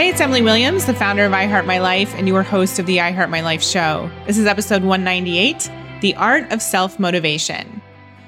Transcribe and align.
Hey, 0.00 0.08
it's 0.08 0.20
Emily 0.22 0.40
Williams, 0.40 0.86
the 0.86 0.94
founder 0.94 1.26
of 1.26 1.32
iHeart 1.32 1.66
My 1.66 1.78
Life 1.78 2.14
and 2.14 2.26
your 2.26 2.42
host 2.42 2.78
of 2.78 2.86
the 2.86 2.96
iHeart 2.96 3.28
My 3.28 3.42
Life 3.42 3.62
show. 3.62 4.10
This 4.26 4.38
is 4.38 4.46
episode 4.46 4.82
198 4.82 5.70
The 6.00 6.14
Art 6.14 6.50
of 6.50 6.62
Self 6.62 6.98
Motivation. 6.98 7.82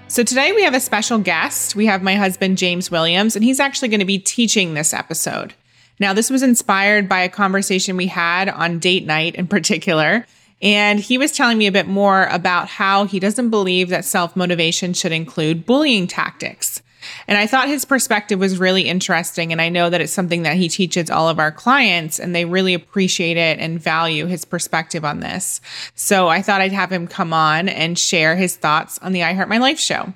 So, 0.06 0.22
today 0.22 0.52
we 0.52 0.64
have 0.64 0.74
a 0.74 0.80
special 0.80 1.16
guest. 1.16 1.74
We 1.74 1.86
have 1.86 2.02
my 2.02 2.14
husband, 2.14 2.58
James 2.58 2.90
Williams, 2.90 3.36
and 3.36 3.42
he's 3.42 3.58
actually 3.58 3.88
going 3.88 4.00
to 4.00 4.04
be 4.04 4.18
teaching 4.18 4.74
this 4.74 4.92
episode. 4.92 5.54
Now, 5.98 6.12
this 6.12 6.28
was 6.28 6.42
inspired 6.42 7.08
by 7.08 7.20
a 7.20 7.30
conversation 7.30 7.96
we 7.96 8.08
had 8.08 8.50
on 8.50 8.78
date 8.78 9.06
night 9.06 9.34
in 9.36 9.46
particular. 9.46 10.26
And 10.60 11.00
he 11.00 11.16
was 11.16 11.32
telling 11.32 11.56
me 11.56 11.68
a 11.68 11.72
bit 11.72 11.88
more 11.88 12.26
about 12.26 12.68
how 12.68 13.06
he 13.06 13.18
doesn't 13.18 13.48
believe 13.48 13.88
that 13.88 14.04
self 14.04 14.36
motivation 14.36 14.92
should 14.92 15.12
include 15.12 15.64
bullying 15.64 16.06
tactics. 16.06 16.82
And 17.28 17.38
I 17.38 17.46
thought 17.46 17.68
his 17.68 17.84
perspective 17.84 18.38
was 18.38 18.58
really 18.58 18.82
interesting. 18.82 19.52
And 19.52 19.60
I 19.60 19.68
know 19.68 19.90
that 19.90 20.00
it's 20.00 20.12
something 20.12 20.42
that 20.42 20.56
he 20.56 20.68
teaches 20.68 21.10
all 21.10 21.28
of 21.28 21.38
our 21.38 21.52
clients, 21.52 22.18
and 22.18 22.34
they 22.34 22.44
really 22.44 22.74
appreciate 22.74 23.36
it 23.36 23.58
and 23.58 23.80
value 23.80 24.26
his 24.26 24.44
perspective 24.44 25.04
on 25.04 25.20
this. 25.20 25.60
So 25.94 26.28
I 26.28 26.42
thought 26.42 26.60
I'd 26.60 26.72
have 26.72 26.92
him 26.92 27.06
come 27.06 27.32
on 27.32 27.68
and 27.68 27.98
share 27.98 28.36
his 28.36 28.56
thoughts 28.56 28.98
on 28.98 29.12
the 29.12 29.22
I 29.22 29.34
Heart 29.34 29.48
My 29.48 29.58
Life 29.58 29.78
show. 29.78 30.14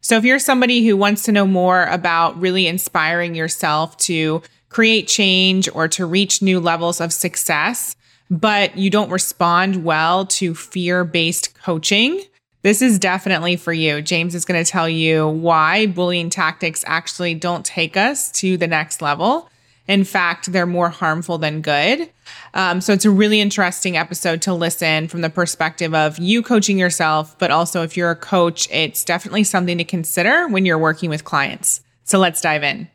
So 0.00 0.16
if 0.16 0.24
you're 0.24 0.38
somebody 0.38 0.86
who 0.86 0.96
wants 0.96 1.24
to 1.24 1.32
know 1.32 1.46
more 1.46 1.84
about 1.86 2.40
really 2.40 2.68
inspiring 2.68 3.34
yourself 3.34 3.96
to 3.98 4.40
create 4.68 5.08
change 5.08 5.68
or 5.74 5.88
to 5.88 6.06
reach 6.06 6.42
new 6.42 6.60
levels 6.60 7.00
of 7.00 7.12
success, 7.12 7.96
but 8.30 8.76
you 8.76 8.90
don't 8.90 9.10
respond 9.10 9.84
well 9.84 10.26
to 10.26 10.54
fear 10.54 11.04
based 11.04 11.54
coaching, 11.60 12.22
this 12.66 12.82
is 12.82 12.98
definitely 12.98 13.54
for 13.54 13.72
you. 13.72 14.02
James 14.02 14.34
is 14.34 14.44
going 14.44 14.60
to 14.62 14.68
tell 14.68 14.88
you 14.88 15.28
why 15.28 15.86
bullying 15.86 16.28
tactics 16.28 16.82
actually 16.84 17.32
don't 17.32 17.64
take 17.64 17.96
us 17.96 18.28
to 18.32 18.56
the 18.56 18.66
next 18.66 19.00
level. 19.00 19.48
In 19.86 20.02
fact, 20.02 20.50
they're 20.50 20.66
more 20.66 20.88
harmful 20.88 21.38
than 21.38 21.60
good. 21.60 22.10
Um, 22.54 22.80
so 22.80 22.92
it's 22.92 23.04
a 23.04 23.10
really 23.10 23.40
interesting 23.40 23.96
episode 23.96 24.42
to 24.42 24.52
listen 24.52 25.06
from 25.06 25.20
the 25.20 25.30
perspective 25.30 25.94
of 25.94 26.18
you 26.18 26.42
coaching 26.42 26.76
yourself, 26.76 27.38
but 27.38 27.52
also 27.52 27.84
if 27.84 27.96
you're 27.96 28.10
a 28.10 28.16
coach, 28.16 28.68
it's 28.72 29.04
definitely 29.04 29.44
something 29.44 29.78
to 29.78 29.84
consider 29.84 30.48
when 30.48 30.66
you're 30.66 30.76
working 30.76 31.08
with 31.08 31.22
clients. 31.22 31.82
So 32.02 32.18
let's 32.18 32.40
dive 32.40 32.64
in. 32.64 32.88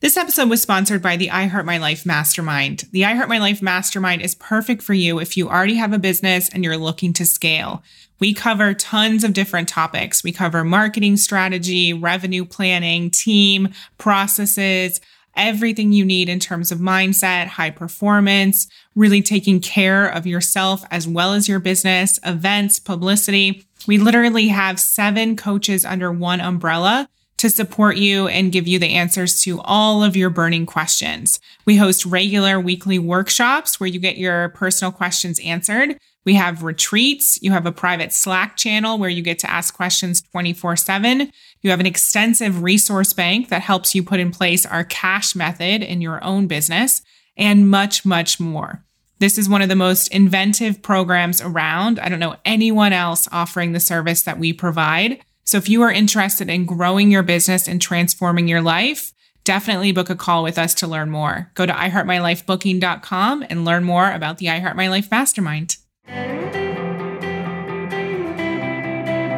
This 0.00 0.18
episode 0.18 0.50
was 0.50 0.60
sponsored 0.60 1.00
by 1.00 1.16
the 1.16 1.30
I 1.30 1.46
Heart 1.46 1.64
My 1.64 1.78
Life 1.78 2.04
Mastermind. 2.04 2.84
The 2.92 3.06
I 3.06 3.14
Heart 3.14 3.30
My 3.30 3.38
Life 3.38 3.62
Mastermind 3.62 4.20
is 4.20 4.34
perfect 4.34 4.82
for 4.82 4.92
you 4.92 5.20
if 5.20 5.38
you 5.38 5.48
already 5.48 5.76
have 5.76 5.94
a 5.94 5.98
business 5.98 6.50
and 6.50 6.64
you're 6.64 6.76
looking 6.76 7.14
to 7.14 7.24
scale. 7.24 7.82
We 8.20 8.34
cover 8.34 8.74
tons 8.74 9.24
of 9.24 9.32
different 9.32 9.68
topics. 9.68 10.22
We 10.22 10.32
cover 10.32 10.62
marketing 10.62 11.16
strategy, 11.16 11.92
revenue 11.92 12.44
planning, 12.44 13.10
team, 13.10 13.70
processes, 13.98 15.00
everything 15.34 15.92
you 15.92 16.04
need 16.04 16.28
in 16.28 16.38
terms 16.38 16.70
of 16.70 16.78
mindset, 16.78 17.46
high 17.46 17.70
performance, 17.70 18.68
really 18.94 19.22
taking 19.22 19.60
care 19.60 20.06
of 20.06 20.26
yourself 20.26 20.84
as 20.90 21.08
well 21.08 21.32
as 21.32 21.48
your 21.48 21.60
business, 21.60 22.18
events, 22.24 22.78
publicity. 22.78 23.64
We 23.86 23.98
literally 23.98 24.48
have 24.48 24.78
seven 24.78 25.36
coaches 25.36 25.84
under 25.84 26.12
one 26.12 26.40
umbrella 26.40 27.08
to 27.38 27.48
support 27.48 27.96
you 27.96 28.28
and 28.28 28.52
give 28.52 28.68
you 28.68 28.78
the 28.78 28.94
answers 28.94 29.40
to 29.42 29.62
all 29.62 30.04
of 30.04 30.14
your 30.14 30.28
burning 30.28 30.66
questions. 30.66 31.40
We 31.64 31.76
host 31.76 32.04
regular 32.04 32.60
weekly 32.60 32.98
workshops 32.98 33.80
where 33.80 33.86
you 33.86 33.98
get 33.98 34.18
your 34.18 34.50
personal 34.50 34.92
questions 34.92 35.40
answered. 35.40 35.96
We 36.24 36.34
have 36.34 36.62
retreats. 36.62 37.40
You 37.42 37.52
have 37.52 37.66
a 37.66 37.72
private 37.72 38.12
Slack 38.12 38.56
channel 38.56 38.98
where 38.98 39.08
you 39.08 39.22
get 39.22 39.38
to 39.40 39.50
ask 39.50 39.74
questions 39.74 40.20
24 40.20 40.76
7. 40.76 41.30
You 41.62 41.70
have 41.70 41.80
an 41.80 41.86
extensive 41.86 42.62
resource 42.62 43.12
bank 43.12 43.48
that 43.48 43.62
helps 43.62 43.94
you 43.94 44.02
put 44.02 44.20
in 44.20 44.30
place 44.30 44.66
our 44.66 44.84
cash 44.84 45.34
method 45.34 45.82
in 45.82 46.00
your 46.00 46.22
own 46.22 46.46
business 46.46 47.02
and 47.36 47.70
much, 47.70 48.04
much 48.04 48.38
more. 48.38 48.84
This 49.18 49.36
is 49.36 49.48
one 49.48 49.60
of 49.62 49.68
the 49.68 49.76
most 49.76 50.08
inventive 50.08 50.82
programs 50.82 51.42
around. 51.42 51.98
I 51.98 52.08
don't 52.08 52.20
know 52.20 52.36
anyone 52.44 52.92
else 52.92 53.28
offering 53.30 53.72
the 53.72 53.80
service 53.80 54.22
that 54.22 54.38
we 54.38 54.52
provide. 54.52 55.20
So 55.44 55.58
if 55.58 55.68
you 55.68 55.82
are 55.82 55.90
interested 55.90 56.48
in 56.48 56.64
growing 56.64 57.10
your 57.10 57.22
business 57.22 57.68
and 57.68 57.82
transforming 57.82 58.48
your 58.48 58.62
life, 58.62 59.12
definitely 59.44 59.92
book 59.92 60.10
a 60.10 60.16
call 60.16 60.42
with 60.42 60.58
us 60.58 60.74
to 60.74 60.86
learn 60.86 61.10
more. 61.10 61.50
Go 61.54 61.66
to 61.66 61.72
iheartmylifebooking.com 61.72 63.44
and 63.48 63.64
learn 63.64 63.84
more 63.84 64.10
about 64.10 64.38
the 64.38 64.46
iHeartMyLife 64.46 65.10
Mastermind. 65.10 65.76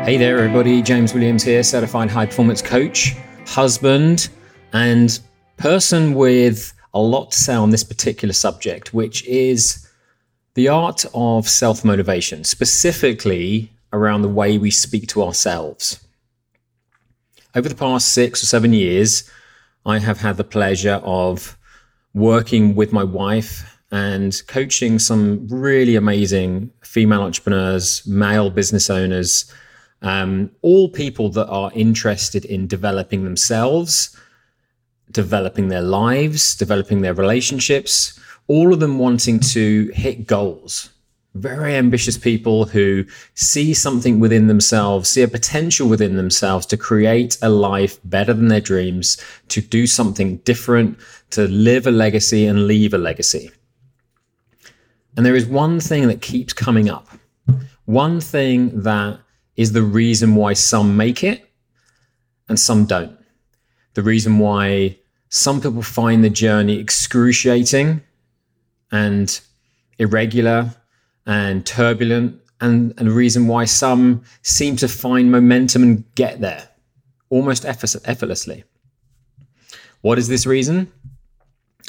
Hey 0.05 0.17
there, 0.17 0.39
everybody. 0.39 0.83
James 0.83 1.15
Williams 1.15 1.43
here, 1.43 1.63
certified 1.63 2.11
high 2.11 2.27
performance 2.27 2.61
coach, 2.61 3.15
husband, 3.47 4.31
and 4.73 5.21
person 5.59 6.15
with 6.15 6.73
a 6.95 7.01
lot 7.01 7.31
to 7.31 7.39
say 7.39 7.55
on 7.55 7.71
this 7.71 7.85
particular 7.85 8.33
subject, 8.33 8.93
which 8.93 9.25
is 9.27 9.89
the 10.55 10.69
art 10.69 11.05
of 11.15 11.49
self 11.49 11.85
motivation, 11.85 12.43
specifically 12.43 13.71
around 13.93 14.23
the 14.23 14.29
way 14.29 14.59
we 14.59 14.71
speak 14.71 15.09
to 15.09 15.23
ourselves. 15.23 16.01
Over 17.55 17.69
the 17.69 17.75
past 17.75 18.13
six 18.13 18.43
or 18.43 18.47
seven 18.47 18.73
years, 18.73 19.31
I 19.85 19.99
have 19.99 20.21
had 20.21 20.37
the 20.37 20.45
pleasure 20.45 21.01
of 21.05 21.57
working 22.15 22.75
with 22.75 22.93
my 22.93 23.05
wife 23.05 23.72
and 23.93 24.43
coaching 24.49 24.99
some 24.99 25.47
really 25.49 25.97
amazing 25.97 26.71
female 26.81 27.23
entrepreneurs, 27.23 28.05
male 28.07 28.49
business 28.49 28.89
owners, 28.89 29.45
um, 30.01 30.51
all 30.63 30.89
people 30.89 31.29
that 31.29 31.47
are 31.49 31.71
interested 31.75 32.47
in 32.47 32.67
developing 32.67 33.23
themselves, 33.25 34.17
developing 35.11 35.69
their 35.69 35.83
lives, 35.83 36.55
developing 36.55 37.03
their 37.03 37.13
relationships, 37.13 38.19
all 38.49 38.73
of 38.73 38.81
them 38.81 38.99
wanting 38.99 39.39
to 39.39 39.91
hit 39.95 40.27
goals, 40.27 40.89
very 41.35 41.75
ambitious 41.75 42.17
people 42.17 42.65
who 42.65 43.05
see 43.35 43.75
something 43.75 44.21
within 44.21 44.47
themselves, 44.47 45.11
see 45.11 45.23
a 45.23 45.29
potential 45.29 45.87
within 45.87 46.17
themselves 46.17 46.65
to 46.65 46.79
create 46.79 47.37
a 47.43 47.51
life 47.51 47.99
better 48.05 48.33
than 48.33 48.49
their 48.49 48.61
dreams, 48.61 49.23
to 49.49 49.61
do 49.61 49.87
something 49.87 50.39
different, 50.39 50.99
to 51.31 51.47
live 51.49 51.87
a 51.87 51.91
legacy 51.91 52.47
and 52.47 52.67
leave 52.67 52.95
a 52.95 52.99
legacy. 52.99 53.51
And 55.17 55.27
there 55.27 55.37
is 55.37 55.47
one 55.47 55.81
thing 55.81 56.07
that 56.09 56.23
keeps 56.23 56.53
coming 56.53 56.89
up, 56.89 57.09
one 57.85 58.21
thing 58.21 58.83
that 58.83 59.21
is 59.57 59.73
the 59.73 59.83
reason 59.83 60.35
why 60.35 60.55
some 60.55 60.97
make 60.97 61.23
it 61.23 61.51
and 62.49 62.59
some 62.59 62.87
don't. 62.87 63.19
The 63.95 64.03
reason 64.03 64.39
why 64.39 64.99
some 65.29 65.61
people 65.61 65.83
find 65.83 66.25
the 66.25 66.31
journey 66.31 66.79
excruciating 66.79 68.03
and 68.91 69.41
irregular 69.99 70.75
and 71.27 71.65
turbulent, 71.65 72.41
and, 72.61 72.95
and 72.97 73.09
the 73.09 73.15
reason 73.15 73.47
why 73.47 73.65
some 73.65 74.23
seem 74.43 74.77
to 74.77 74.89
find 74.89 75.31
momentum 75.31 75.83
and 75.83 76.15
get 76.15 76.41
there 76.41 76.69
almost 77.29 77.65
effortlessly. 77.65 78.65
What 80.01 80.19
is 80.19 80.29
this 80.29 80.47
reason? 80.47 80.93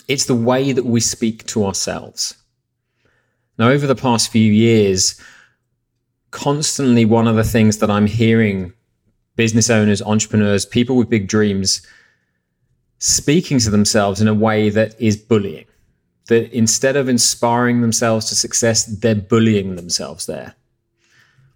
It's 0.07 0.25
the 0.25 0.35
way 0.35 0.71
that 0.71 0.85
we 0.85 0.99
speak 0.99 1.45
to 1.47 1.65
ourselves. 1.65 2.35
Now, 3.57 3.69
over 3.69 3.85
the 3.85 3.95
past 3.95 4.31
few 4.31 4.51
years, 4.51 5.19
constantly 6.31 7.05
one 7.05 7.27
of 7.27 7.35
the 7.35 7.43
things 7.43 7.77
that 7.77 7.91
I'm 7.91 8.07
hearing 8.07 8.73
business 9.35 9.69
owners, 9.69 10.01
entrepreneurs, 10.01 10.65
people 10.65 10.95
with 10.95 11.09
big 11.09 11.27
dreams 11.27 11.85
speaking 12.99 13.59
to 13.59 13.69
themselves 13.69 14.21
in 14.21 14.27
a 14.27 14.33
way 14.33 14.69
that 14.69 14.99
is 14.99 15.17
bullying 15.17 15.65
that 16.27 16.51
instead 16.53 16.95
of 16.95 17.09
inspiring 17.09 17.81
themselves 17.81 18.27
to 18.29 18.35
success, 18.35 18.85
they're 18.85 19.15
bullying 19.15 19.75
themselves 19.75 20.25
there. 20.25 20.55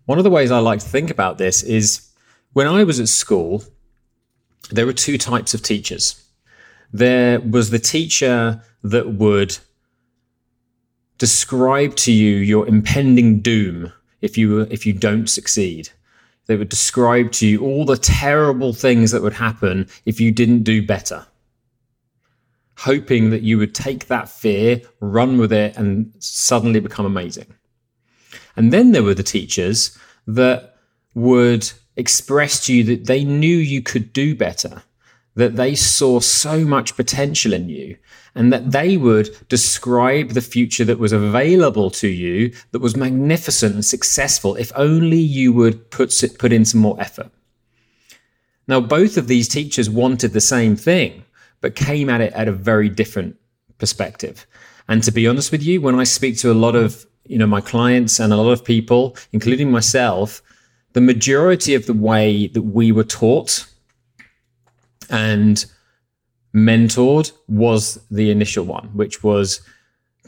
One 0.05 0.17
of 0.17 0.23
the 0.23 0.29
ways 0.29 0.51
I 0.51 0.59
like 0.59 0.79
to 0.79 0.85
think 0.85 1.09
about 1.09 1.37
this 1.37 1.63
is 1.63 2.09
when 2.53 2.67
I 2.67 2.83
was 2.83 2.99
at 2.99 3.07
school, 3.07 3.63
there 4.69 4.85
were 4.85 4.93
two 4.93 5.17
types 5.17 5.53
of 5.53 5.61
teachers. 5.61 6.21
There 6.91 7.39
was 7.39 7.69
the 7.69 7.79
teacher 7.79 8.61
that 8.83 9.13
would 9.13 9.57
describe 11.17 11.95
to 11.97 12.11
you 12.11 12.35
your 12.37 12.67
impending 12.67 13.39
doom 13.39 13.91
if 14.21 14.37
you 14.37 14.61
if 14.61 14.85
you 14.85 14.93
don't 14.93 15.27
succeed. 15.27 15.89
They 16.45 16.55
would 16.55 16.69
describe 16.69 17.31
to 17.33 17.47
you 17.47 17.61
all 17.61 17.83
the 17.85 17.97
terrible 17.97 18.71
things 18.71 19.11
that 19.11 19.21
would 19.21 19.33
happen 19.33 19.89
if 20.05 20.21
you 20.21 20.31
didn't 20.31 20.63
do 20.63 20.85
better 20.85 21.27
hoping 22.77 23.31
that 23.31 23.41
you 23.41 23.57
would 23.57 23.73
take 23.73 24.07
that 24.07 24.29
fear, 24.29 24.81
run 24.99 25.37
with 25.37 25.51
it, 25.51 25.75
and 25.77 26.13
suddenly 26.19 26.79
become 26.79 27.05
amazing. 27.05 27.53
And 28.55 28.71
then 28.71 28.91
there 28.91 29.03
were 29.03 29.15
the 29.15 29.23
teachers 29.23 29.97
that 30.27 30.75
would 31.15 31.71
express 31.95 32.65
to 32.65 32.75
you 32.75 32.83
that 32.83 33.05
they 33.05 33.23
knew 33.23 33.57
you 33.57 33.81
could 33.81 34.13
do 34.13 34.35
better, 34.35 34.83
that 35.37 35.55
they 35.55 35.73
saw 35.75 36.19
so 36.19 36.65
much 36.65 36.95
potential 36.95 37.53
in 37.53 37.69
you, 37.69 37.97
and 38.35 38.51
that 38.51 38.71
they 38.71 38.97
would 38.97 39.29
describe 39.47 40.29
the 40.29 40.41
future 40.41 40.83
that 40.85 40.99
was 40.99 41.13
available 41.13 41.89
to 41.89 42.07
you 42.07 42.53
that 42.71 42.79
was 42.79 42.97
magnificent 42.97 43.73
and 43.73 43.85
successful 43.85 44.55
if 44.55 44.71
only 44.75 45.17
you 45.17 45.53
would 45.53 45.89
put, 45.89 46.13
put 46.37 46.51
in 46.51 46.65
some 46.65 46.81
more 46.81 46.99
effort. 46.99 47.31
Now, 48.67 48.81
both 48.81 49.17
of 49.17 49.27
these 49.27 49.47
teachers 49.47 49.89
wanted 49.89 50.33
the 50.33 50.41
same 50.41 50.75
thing 50.75 51.23
but 51.61 51.75
came 51.75 52.09
at 52.09 52.21
it 52.21 52.33
at 52.33 52.47
a 52.47 52.51
very 52.51 52.89
different 52.89 53.35
perspective. 53.77 54.45
And 54.87 55.03
to 55.03 55.11
be 55.11 55.27
honest 55.27 55.51
with 55.51 55.63
you, 55.63 55.81
when 55.81 55.99
I 55.99 56.03
speak 56.03 56.37
to 56.39 56.51
a 56.51 56.53
lot 56.53 56.75
of 56.75 57.05
you 57.25 57.37
know 57.37 57.47
my 57.47 57.61
clients 57.61 58.19
and 58.19 58.31
a 58.31 58.37
lot 58.37 58.51
of 58.51 58.63
people, 58.63 59.15
including 59.31 59.71
myself, 59.71 60.41
the 60.93 61.01
majority 61.01 61.73
of 61.75 61.85
the 61.85 61.93
way 61.93 62.47
that 62.47 62.61
we 62.61 62.91
were 62.91 63.03
taught 63.03 63.65
and 65.09 65.65
mentored 66.55 67.31
was 67.47 67.99
the 68.09 68.31
initial 68.31 68.65
one, 68.65 68.87
which 68.93 69.23
was 69.23 69.61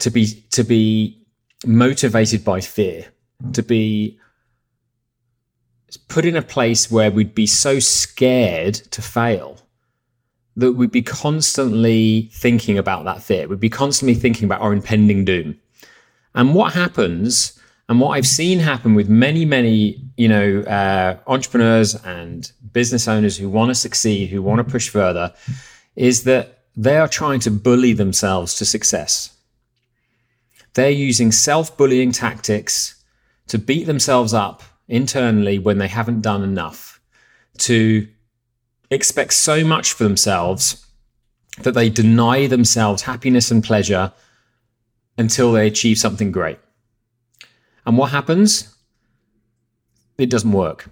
to 0.00 0.10
be 0.10 0.26
to 0.50 0.62
be 0.62 1.20
motivated 1.66 2.44
by 2.44 2.60
fear, 2.60 3.06
to 3.52 3.62
be 3.62 4.18
put 6.08 6.24
in 6.24 6.36
a 6.36 6.42
place 6.42 6.90
where 6.90 7.10
we'd 7.10 7.34
be 7.34 7.46
so 7.46 7.78
scared 7.78 8.74
to 8.74 9.02
fail 9.02 9.58
that 10.56 10.72
we'd 10.72 10.90
be 10.90 11.02
constantly 11.02 12.30
thinking 12.32 12.78
about 12.78 13.04
that 13.04 13.22
fear. 13.22 13.48
We'd 13.48 13.60
be 13.60 13.70
constantly 13.70 14.14
thinking 14.14 14.44
about 14.44 14.60
our 14.60 14.72
impending 14.72 15.24
doom. 15.24 15.58
And 16.34 16.54
what 16.54 16.74
happens, 16.74 17.58
and 17.88 18.00
what 18.00 18.10
I've 18.10 18.26
seen 18.26 18.60
happen 18.60 18.94
with 18.94 19.08
many, 19.08 19.44
many, 19.44 20.00
you 20.16 20.28
know, 20.28 20.60
uh, 20.60 21.18
entrepreneurs 21.26 21.94
and 22.04 22.50
business 22.72 23.08
owners 23.08 23.36
who 23.36 23.48
want 23.48 23.70
to 23.70 23.74
succeed, 23.74 24.30
who 24.30 24.42
want 24.42 24.58
to 24.58 24.70
push 24.70 24.88
further, 24.88 25.32
is 25.96 26.24
that 26.24 26.64
they 26.76 26.96
are 26.96 27.08
trying 27.08 27.40
to 27.40 27.50
bully 27.50 27.92
themselves 27.92 28.54
to 28.56 28.64
success. 28.64 29.36
They're 30.74 30.90
using 30.90 31.32
self 31.32 31.76
bullying 31.76 32.12
tactics 32.12 33.02
to 33.48 33.58
beat 33.58 33.84
themselves 33.84 34.32
up 34.32 34.62
internally 34.88 35.58
when 35.58 35.78
they 35.78 35.88
haven't 35.88 36.20
done 36.20 36.42
enough, 36.42 37.00
to 37.58 38.06
expect 38.90 39.32
so 39.32 39.64
much 39.64 39.92
for 39.92 40.04
themselves 40.04 40.86
that 41.62 41.74
they 41.74 41.88
deny 41.88 42.46
themselves 42.46 43.02
happiness 43.02 43.50
and 43.50 43.62
pleasure 43.62 44.12
until 45.18 45.52
they 45.52 45.66
achieve 45.66 45.98
something 45.98 46.32
great. 46.32 46.58
And 47.84 47.98
what 47.98 48.10
happens? 48.10 48.74
It 50.18 50.30
doesn't 50.30 50.52
work. 50.52 50.88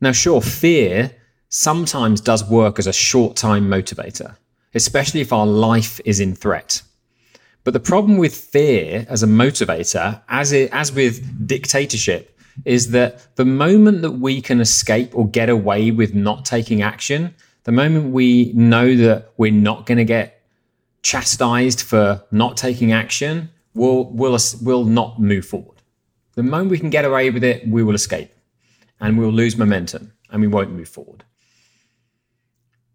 Now, 0.00 0.12
sure, 0.12 0.42
fear 0.42 1.10
sometimes 1.48 2.20
does 2.20 2.48
work 2.48 2.78
as 2.78 2.86
a 2.86 2.92
short 2.92 3.36
time 3.36 3.68
motivator, 3.68 4.36
especially 4.74 5.20
if 5.20 5.32
our 5.32 5.46
life 5.46 6.00
is 6.04 6.20
in 6.20 6.34
threat. 6.34 6.82
But 7.64 7.72
the 7.72 7.80
problem 7.80 8.18
with 8.18 8.34
fear 8.34 9.06
as 9.08 9.22
a 9.22 9.26
motivator, 9.26 10.22
as, 10.28 10.52
it, 10.52 10.70
as 10.72 10.92
with 10.92 11.46
dictatorship, 11.46 12.38
is 12.64 12.90
that 12.90 13.34
the 13.36 13.44
moment 13.44 14.02
that 14.02 14.12
we 14.12 14.40
can 14.40 14.60
escape 14.60 15.16
or 15.16 15.28
get 15.28 15.48
away 15.48 15.90
with 15.90 16.14
not 16.14 16.44
taking 16.44 16.82
action, 16.82 17.34
the 17.64 17.72
moment 17.72 18.12
we 18.12 18.52
know 18.52 18.94
that 18.96 19.32
we're 19.36 19.50
not 19.50 19.86
going 19.86 19.98
to 19.98 20.04
get 20.04 20.42
chastised 21.02 21.82
for 21.82 22.22
not 22.30 22.56
taking 22.56 22.92
action, 22.92 23.50
we'll, 23.74 24.04
we'll, 24.04 24.38
we'll 24.62 24.84
not 24.84 25.20
move 25.20 25.46
forward. 25.46 25.82
The 26.34 26.42
moment 26.42 26.70
we 26.70 26.78
can 26.78 26.90
get 26.90 27.04
away 27.04 27.30
with 27.30 27.42
it, 27.42 27.66
we 27.66 27.82
will 27.82 27.94
escape 27.94 28.30
and 29.00 29.18
we'll 29.18 29.30
lose 29.30 29.56
momentum 29.56 30.12
and 30.30 30.40
we 30.40 30.46
won't 30.46 30.72
move 30.72 30.88
forward. 30.88 31.24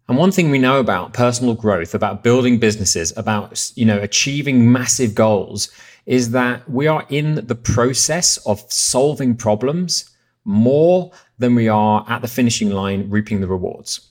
And 0.08 0.18
one 0.18 0.32
thing 0.32 0.50
we 0.50 0.58
know 0.58 0.80
about 0.80 1.14
personal 1.14 1.54
growth, 1.54 1.94
about 1.94 2.22
building 2.22 2.58
businesses, 2.58 3.16
about 3.16 3.72
you 3.76 3.84
know 3.84 3.98
achieving 3.98 4.70
massive 4.70 5.14
goals 5.14 5.70
is 6.06 6.32
that 6.32 6.68
we 6.68 6.86
are 6.86 7.06
in 7.08 7.46
the 7.46 7.54
process 7.54 8.36
of 8.38 8.60
solving 8.70 9.36
problems 9.36 10.10
more 10.44 11.12
than 11.38 11.54
we 11.54 11.68
are 11.68 12.04
at 12.08 12.20
the 12.20 12.28
finishing 12.28 12.70
line 12.70 13.08
reaping 13.08 13.40
the 13.40 13.46
rewards. 13.46 14.08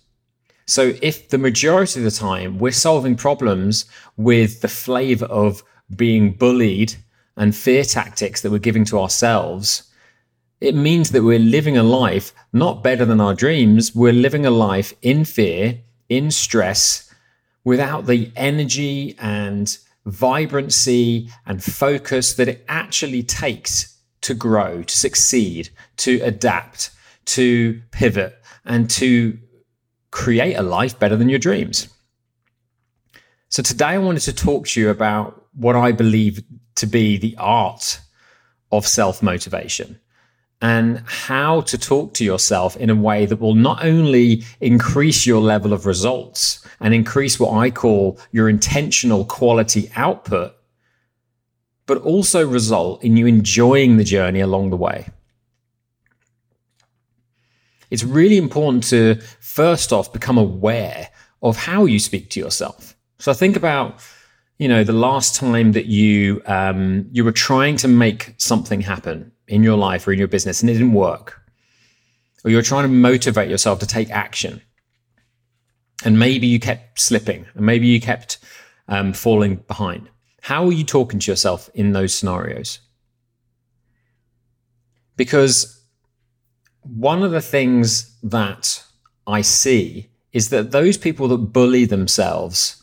So, 0.66 0.94
if 1.02 1.30
the 1.30 1.38
majority 1.38 2.00
of 2.00 2.06
the 2.06 2.12
time 2.12 2.58
we're 2.58 2.72
solving 2.72 3.16
problems 3.16 3.86
with 4.16 4.62
the 4.62 4.70
flavor 4.70 5.26
of 5.26 5.64
being 5.96 6.32
bullied 6.32 6.96
and 7.36 7.56
fear 7.56 7.84
tactics 7.84 8.42
that 8.42 8.52
we're 8.52 8.60
giving 8.60 8.86
to 8.86 9.00
ourselves, 9.00 9.91
it 10.62 10.76
means 10.76 11.10
that 11.10 11.24
we're 11.24 11.40
living 11.40 11.76
a 11.76 11.84
life 11.84 12.34
not 12.54 12.84
better 12.84 13.04
than 13.04 13.20
our 13.20 13.34
dreams. 13.34 13.96
We're 13.96 14.14
living 14.14 14.46
a 14.46 14.52
life 14.52 14.94
in 15.02 15.26
fear, 15.26 15.80
in 16.08 16.30
stress, 16.30 17.12
without 17.64 18.06
the 18.06 18.32
energy 18.36 19.16
and 19.20 19.76
vibrancy 20.06 21.30
and 21.48 21.64
focus 21.64 22.34
that 22.36 22.48
it 22.48 22.64
actually 22.68 23.24
takes 23.24 23.98
to 24.22 24.36
grow, 24.36 24.84
to 24.84 24.96
succeed, 24.96 25.70
to 25.98 26.20
adapt, 26.22 26.92
to 27.26 27.82
pivot, 27.90 28.40
and 28.64 28.88
to 28.92 29.40
create 30.12 30.54
a 30.54 30.62
life 30.62 31.00
better 31.00 31.16
than 31.16 31.30
your 31.30 31.40
dreams. 31.40 31.88
So, 33.50 33.64
today 33.64 33.86
I 33.86 33.98
wanted 33.98 34.22
to 34.22 34.34
talk 34.34 34.68
to 34.68 34.80
you 34.80 34.90
about 34.90 35.48
what 35.54 35.76
I 35.76 35.92
believe 35.92 36.44
to 36.76 36.86
be 36.86 37.18
the 37.18 37.36
art 37.40 38.00
of 38.72 38.88
self 38.88 39.24
motivation 39.24 40.00
and 40.62 41.04
how 41.08 41.62
to 41.62 41.78
talk 41.78 42.14
to 42.14 42.24
yourself 42.24 42.78
in 42.78 42.90
a 42.90 42.96
way 42.96 43.26
that 43.26 43.40
will 43.40 43.56
not 43.56 43.84
only 43.84 44.44
increase 44.60 45.26
your 45.26 45.42
level 45.42 45.74
of 45.74 45.86
results 45.86 46.66
and 46.80 46.94
increase 46.94 47.40
what 47.40 47.54
I 47.54 47.72
call 47.72 48.20
your 48.32 48.48
intentional 48.48 49.26
quality 49.26 49.92
output, 49.96 50.56
but 51.88 51.98
also 52.00 52.48
result 52.48 53.04
in 53.04 53.18
you 53.18 53.26
enjoying 53.26 53.98
the 53.98 54.04
journey 54.04 54.40
along 54.40 54.70
the 54.70 54.78
way. 54.78 55.08
It's 57.90 58.04
really 58.04 58.38
important 58.38 58.84
to 58.86 59.16
first 59.40 59.92
off 59.92 60.14
become 60.14 60.38
aware 60.38 61.10
of 61.42 61.58
how 61.58 61.86
you 61.86 62.00
speak 62.00 62.30
to 62.32 62.40
yourself. 62.40 62.96
So 63.18 63.34
think 63.34 63.56
about, 63.56 64.00
you 64.60 64.68
know, 64.68 64.84
the 64.84 64.94
last 64.94 65.36
time 65.36 65.74
that 65.74 65.88
you 65.88 66.42
um, 66.46 67.08
you 67.12 67.26
were 67.26 67.32
trying 67.32 67.76
to 67.78 67.88
make 67.88 68.36
something 68.38 68.80
happen 68.82 69.32
in 69.52 69.64
your 69.64 69.78
life 69.78 70.08
or 70.08 70.14
in 70.14 70.20
your 70.20 70.28
business 70.28 70.62
and 70.62 70.70
it 70.70 70.74
didn't 70.74 70.94
work, 70.94 71.42
or 72.44 72.52
you're 72.52 72.62
trying 72.62 72.84
to 72.84 72.90
motivate 72.90 73.50
yourself 73.50 73.80
to 73.80 73.86
take 73.86 74.10
action, 74.10 74.62
and 76.04 76.18
maybe 76.18 76.48
you 76.48 76.60
kept 76.60 77.00
slipping, 77.00 77.46
and 77.54 77.66
maybe 77.66 77.88
you 77.88 78.02
kept 78.02 78.40
um, 78.88 79.14
falling 79.14 79.58
behind. 79.68 80.10
How 80.42 80.66
are 80.66 80.72
you 80.72 80.84
talking 80.84 81.20
to 81.20 81.32
yourself 81.32 81.70
in 81.76 81.92
those 81.92 82.16
scenarios? 82.16 82.80
Because 85.16 85.86
one 86.82 87.22
of 87.22 87.32
the 87.32 87.42
things 87.42 88.18
that 88.24 88.84
I 89.28 89.42
see 89.42 90.10
is 90.34 90.50
that 90.50 90.72
those 90.72 90.98
people 90.98 91.28
that 91.28 91.38
bully 91.38 91.86
themselves 91.86 92.82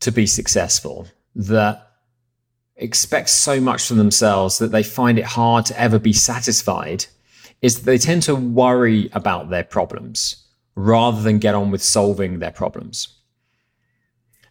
to 0.00 0.10
be 0.10 0.26
successful, 0.26 1.06
that 1.36 1.85
expect 2.76 3.30
so 3.30 3.60
much 3.60 3.86
from 3.86 3.96
themselves 3.96 4.58
that 4.58 4.70
they 4.72 4.82
find 4.82 5.18
it 5.18 5.24
hard 5.24 5.66
to 5.66 5.80
ever 5.80 5.98
be 5.98 6.12
satisfied 6.12 7.06
is 7.62 7.76
that 7.76 7.84
they 7.86 7.98
tend 7.98 8.22
to 8.24 8.34
worry 8.34 9.08
about 9.12 9.50
their 9.50 9.64
problems 9.64 10.46
rather 10.74 11.22
than 11.22 11.38
get 11.38 11.54
on 11.54 11.70
with 11.70 11.82
solving 11.82 12.38
their 12.38 12.50
problems. 12.50 13.08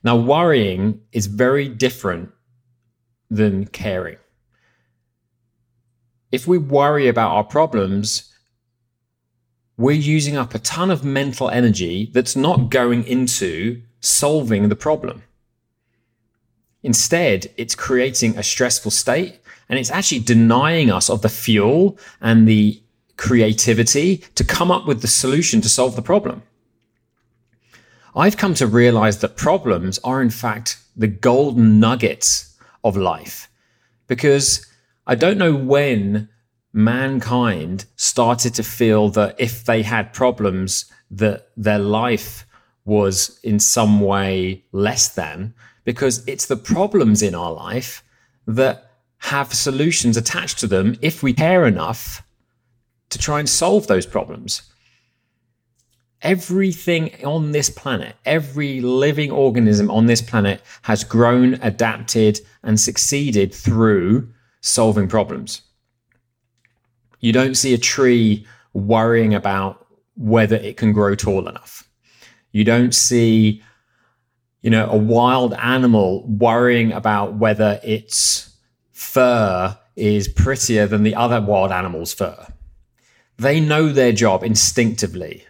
Now, 0.03 0.15
worrying 0.15 1.01
is 1.11 1.27
very 1.27 1.69
different 1.69 2.31
than 3.29 3.65
caring. 3.67 4.17
If 6.31 6.47
we 6.47 6.57
worry 6.57 7.07
about 7.07 7.31
our 7.31 7.43
problems, 7.43 8.31
we're 9.77 9.91
using 9.91 10.35
up 10.37 10.55
a 10.55 10.59
ton 10.59 10.89
of 10.89 11.03
mental 11.03 11.49
energy 11.49 12.09
that's 12.13 12.35
not 12.35 12.69
going 12.69 13.05
into 13.05 13.81
solving 13.99 14.69
the 14.69 14.75
problem. 14.75 15.23
Instead, 16.85 17.51
it's 17.57 17.73
creating 17.73 18.37
a 18.37 18.43
stressful 18.43 18.91
state 18.91 19.39
and 19.69 19.79
it's 19.79 19.89
actually 19.89 20.19
denying 20.19 20.91
us 20.91 21.09
of 21.09 21.23
the 21.23 21.29
fuel 21.29 21.97
and 22.21 22.47
the 22.47 22.79
creativity 23.17 24.17
to 24.35 24.43
come 24.43 24.69
up 24.69 24.85
with 24.85 25.01
the 25.01 25.07
solution 25.07 25.61
to 25.61 25.67
solve 25.67 25.95
the 25.95 26.03
problem. 26.03 26.43
I've 28.15 28.37
come 28.37 28.53
to 28.53 28.67
realize 28.67 29.17
that 29.21 29.35
problems 29.35 29.97
are, 30.03 30.21
in 30.21 30.29
fact, 30.29 30.77
the 30.95 31.07
golden 31.07 31.79
nuggets 31.79 32.55
of 32.83 32.95
life 32.95 33.49
because 34.05 34.63
I 35.07 35.15
don't 35.15 35.39
know 35.39 35.55
when 35.55 36.29
mankind 36.71 37.85
started 37.95 38.53
to 38.53 38.63
feel 38.63 39.09
that 39.09 39.35
if 39.39 39.65
they 39.65 39.81
had 39.81 40.13
problems, 40.13 40.85
that 41.09 41.49
their 41.57 41.79
life 41.79 42.45
was 42.85 43.39
in 43.41 43.59
some 43.59 44.01
way 44.01 44.63
less 44.71 45.09
than 45.09 45.55
because 45.85 46.27
it's 46.27 46.47
the 46.47 46.57
problems 46.57 47.21
in 47.21 47.33
our 47.33 47.53
life 47.53 48.03
that 48.45 48.91
have 49.19 49.53
solutions 49.53 50.17
attached 50.17 50.59
to 50.59 50.67
them 50.67 50.97
if 51.01 51.23
we 51.23 51.33
care 51.33 51.65
enough 51.65 52.23
to 53.09 53.17
try 53.17 53.39
and 53.39 53.47
solve 53.47 53.87
those 53.87 54.05
problems. 54.05 54.63
Everything 56.21 57.23
on 57.23 57.51
this 57.51 57.69
planet, 57.69 58.15
every 58.25 58.81
living 58.81 59.31
organism 59.31 59.89
on 59.91 60.07
this 60.07 60.21
planet 60.21 60.61
has 60.81 61.03
grown, 61.03 61.53
adapted, 61.55 62.39
and 62.63 62.79
succeeded 62.79 63.53
through 63.53 64.27
solving 64.61 65.07
problems. 65.07 65.61
You 67.19 67.31
don't 67.31 67.55
see 67.55 67.73
a 67.73 67.77
tree 67.77 68.45
worrying 68.73 69.33
about 69.33 69.87
whether 70.17 70.55
it 70.55 70.77
can 70.77 70.93
grow 70.93 71.15
tall 71.15 71.47
enough. 71.47 71.87
You 72.51 72.63
don't 72.63 72.93
see 72.93 73.61
you 74.65 74.71
know, 74.71 74.89
a 74.89 74.97
wild 74.97 75.53
animal 75.53 76.25
worrying 76.27 76.91
about 76.91 77.35
whether 77.35 77.79
its 77.83 78.57
fur 78.93 79.77
is 79.95 80.27
prettier 80.27 80.87
than 80.87 81.03
the 81.03 81.13
other 81.13 81.39
wild 81.39 81.71
animal's 81.71 82.15
fur. 82.15 82.47
They 83.37 83.59
know 83.59 83.89
their 83.89 84.11
job 84.11 84.43
instinctively 84.43 85.45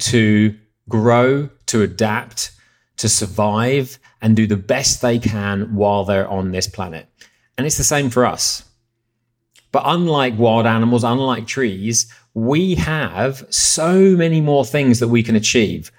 to 0.00 0.58
grow, 0.88 1.50
to 1.66 1.82
adapt, 1.82 2.50
to 2.96 3.08
survive, 3.08 4.00
and 4.20 4.34
do 4.34 4.48
the 4.48 4.56
best 4.56 5.02
they 5.02 5.20
can 5.20 5.76
while 5.76 6.04
they're 6.04 6.28
on 6.28 6.50
this 6.50 6.66
planet. 6.66 7.06
And 7.56 7.64
it's 7.64 7.78
the 7.78 7.84
same 7.84 8.10
for 8.10 8.26
us. 8.26 8.64
But 9.70 9.84
unlike 9.86 10.36
wild 10.36 10.66
animals, 10.66 11.04
unlike 11.04 11.46
trees, 11.46 12.12
we 12.34 12.74
have 12.74 13.46
so 13.50 14.16
many 14.16 14.40
more 14.40 14.64
things 14.64 14.98
that 14.98 15.08
we 15.08 15.22
can 15.22 15.36
achieve. 15.36 15.92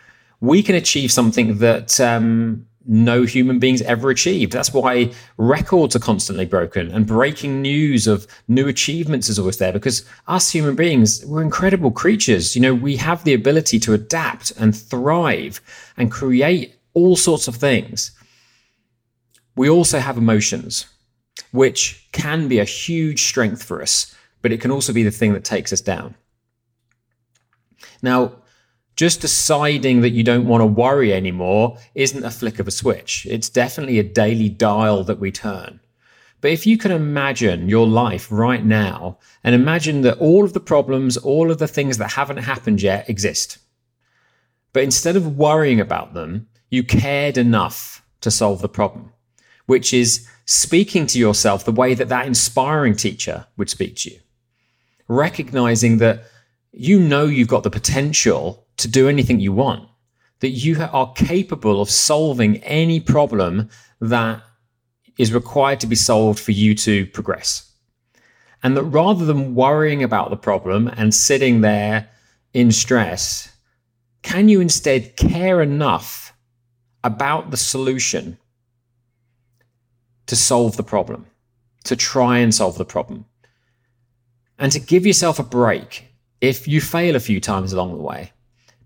We 0.44 0.62
can 0.62 0.76
achieve 0.76 1.10
something 1.10 1.60
that 1.60 2.02
um, 2.02 2.68
no 2.86 3.24
human 3.24 3.60
beings 3.60 3.82
ever 3.84 4.10
achieved. 4.10 4.52
That's 4.52 4.74
why 4.74 5.14
records 5.38 5.96
are 5.96 6.00
constantly 6.00 6.46
broken 6.46 6.92
and 6.92 7.08
breaking 7.08 7.62
news 7.62 8.08
of 8.08 8.28
new 8.50 8.68
achievements 8.68 9.30
is 9.30 9.40
always 9.40 9.58
there 9.58 9.72
because 9.72 10.06
us 10.28 10.50
human 10.52 10.76
beings, 10.76 11.26
we're 11.26 11.42
incredible 11.42 11.92
creatures. 11.92 12.58
You 12.58 12.62
know, 12.62 12.74
we 12.74 12.98
have 12.98 13.24
the 13.24 13.34
ability 13.34 13.80
to 13.80 13.94
adapt 13.94 14.52
and 14.60 14.76
thrive 14.76 15.62
and 15.96 16.12
create 16.12 16.76
all 16.94 17.16
sorts 17.16 17.48
of 17.48 17.56
things. 17.56 18.12
We 19.56 19.70
also 19.70 20.00
have 20.00 20.18
emotions, 20.18 20.88
which 21.52 22.10
can 22.12 22.50
be 22.50 22.60
a 22.60 22.66
huge 22.66 23.24
strength 23.24 23.64
for 23.64 23.82
us, 23.82 24.14
but 24.42 24.52
it 24.52 24.60
can 24.60 24.72
also 24.72 24.92
be 24.92 25.04
the 25.04 25.12
thing 25.12 25.32
that 25.32 25.46
takes 25.46 25.72
us 25.72 25.80
down. 25.80 26.16
Now, 28.02 28.43
just 28.96 29.22
deciding 29.22 30.02
that 30.02 30.12
you 30.12 30.24
don't 30.24 30.48
want 30.48 30.62
to 30.62 30.66
worry 30.66 31.14
anymore 31.14 31.78
isn't 31.96 32.24
a 32.24 32.32
flick 32.32 32.60
of 32.60 32.68
a 32.68 32.72
switch. 32.72 33.26
It's 33.30 33.50
definitely 33.50 34.00
a 34.00 34.04
daily 34.04 34.50
dial 34.50 35.04
that 35.06 35.20
we 35.20 35.32
turn. 35.32 35.80
But 36.42 36.52
if 36.52 36.68
you 36.68 36.78
can 36.78 36.92
imagine 36.92 37.70
your 37.70 37.88
life 37.88 38.28
right 38.30 38.64
now 38.64 39.18
and 39.44 39.56
imagine 39.56 40.02
that 40.02 40.18
all 40.20 40.44
of 40.44 40.54
the 40.54 40.60
problems, 40.60 41.16
all 41.16 41.50
of 41.50 41.58
the 41.58 41.70
things 41.70 41.98
that 41.98 42.12
haven't 42.12 42.38
happened 42.38 42.82
yet 42.82 43.10
exist. 43.10 43.60
But 44.74 44.84
instead 44.84 45.16
of 45.16 45.38
worrying 45.38 45.80
about 45.80 46.14
them, 46.14 46.50
you 46.70 46.84
cared 46.84 47.38
enough 47.38 48.04
to 48.22 48.30
solve 48.30 48.62
the 48.62 48.70
problem, 48.70 49.14
which 49.68 49.94
is 49.94 50.28
speaking 50.46 51.08
to 51.08 51.20
yourself 51.20 51.64
the 51.64 51.72
way 51.72 51.94
that 51.94 52.10
that 52.10 52.28
inspiring 52.28 52.96
teacher 52.96 53.46
would 53.56 53.70
speak 53.70 53.96
to 53.98 54.12
you. 54.12 54.20
Recognizing 55.08 56.00
that 56.00 56.26
you 56.74 57.00
know 57.00 57.26
you've 57.26 57.48
got 57.48 57.64
the 57.64 57.70
potential 57.70 58.66
to 58.78 58.88
do 58.88 59.08
anything 59.08 59.40
you 59.40 59.54
want, 59.54 59.88
that 60.40 60.50
you 60.50 60.82
are 60.82 61.14
capable 61.14 61.80
of 61.80 61.90
solving 61.90 62.58
any 62.64 63.00
problem 63.00 63.70
that 64.02 64.42
is 65.18 65.32
required 65.32 65.80
to 65.80 65.88
be 65.88 65.96
solved 65.96 66.40
for 66.40 66.52
you 66.52 66.74
to 66.74 67.06
progress. 67.08 67.72
And 68.64 68.76
that 68.76 68.84
rather 68.84 69.24
than 69.26 69.54
worrying 69.54 70.04
about 70.04 70.32
the 70.32 70.38
problem 70.38 70.88
and 70.88 71.14
sitting 71.14 71.62
there 71.62 72.10
in 72.54 72.72
stress, 72.72 73.56
can 74.24 74.50
you 74.50 74.60
instead 74.60 75.16
care 75.16 75.62
enough 75.62 76.34
about 77.04 77.52
the 77.52 77.58
solution 77.58 78.38
to 80.26 80.36
solve 80.36 80.78
the 80.78 80.84
problem, 80.84 81.28
to 81.84 81.96
try 81.96 82.40
and 82.40 82.56
solve 82.56 82.78
the 82.78 82.86
problem, 82.86 83.26
and 84.58 84.72
to 84.72 84.80
give 84.80 85.06
yourself 85.06 85.38
a 85.38 85.44
break 85.44 86.13
if 86.44 86.68
you 86.68 86.80
fail 86.82 87.16
a 87.16 87.20
few 87.20 87.40
times 87.40 87.74
along 87.74 87.98
the 87.98 88.04
way? 88.04 88.32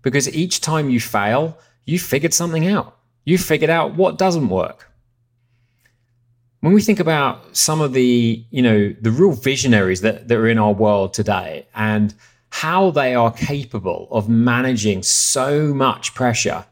because 0.02 0.32
each 0.34 0.60
time 0.60 0.90
you 0.90 1.00
fail, 1.00 1.58
you 1.84 1.98
figured 1.98 2.34
something 2.34 2.66
out. 2.66 2.96
You 3.24 3.38
figured 3.38 3.70
out 3.70 3.94
what 3.94 4.18
doesn't 4.18 4.48
work. 4.48 4.90
When 6.60 6.72
we 6.72 6.82
think 6.82 6.98
about 6.98 7.56
some 7.56 7.80
of 7.80 7.92
the, 7.92 8.44
you 8.50 8.62
know, 8.62 8.94
the 9.00 9.10
real 9.10 9.32
visionaries 9.32 10.00
that, 10.00 10.28
that 10.28 10.36
are 10.36 10.48
in 10.48 10.58
our 10.58 10.72
world 10.72 11.14
today 11.14 11.66
and 11.74 12.14
how 12.50 12.90
they 12.90 13.14
are 13.14 13.30
capable 13.30 14.08
of 14.10 14.28
managing 14.28 15.02
so 15.02 15.72
much 15.74 16.14
pressure, 16.14 16.64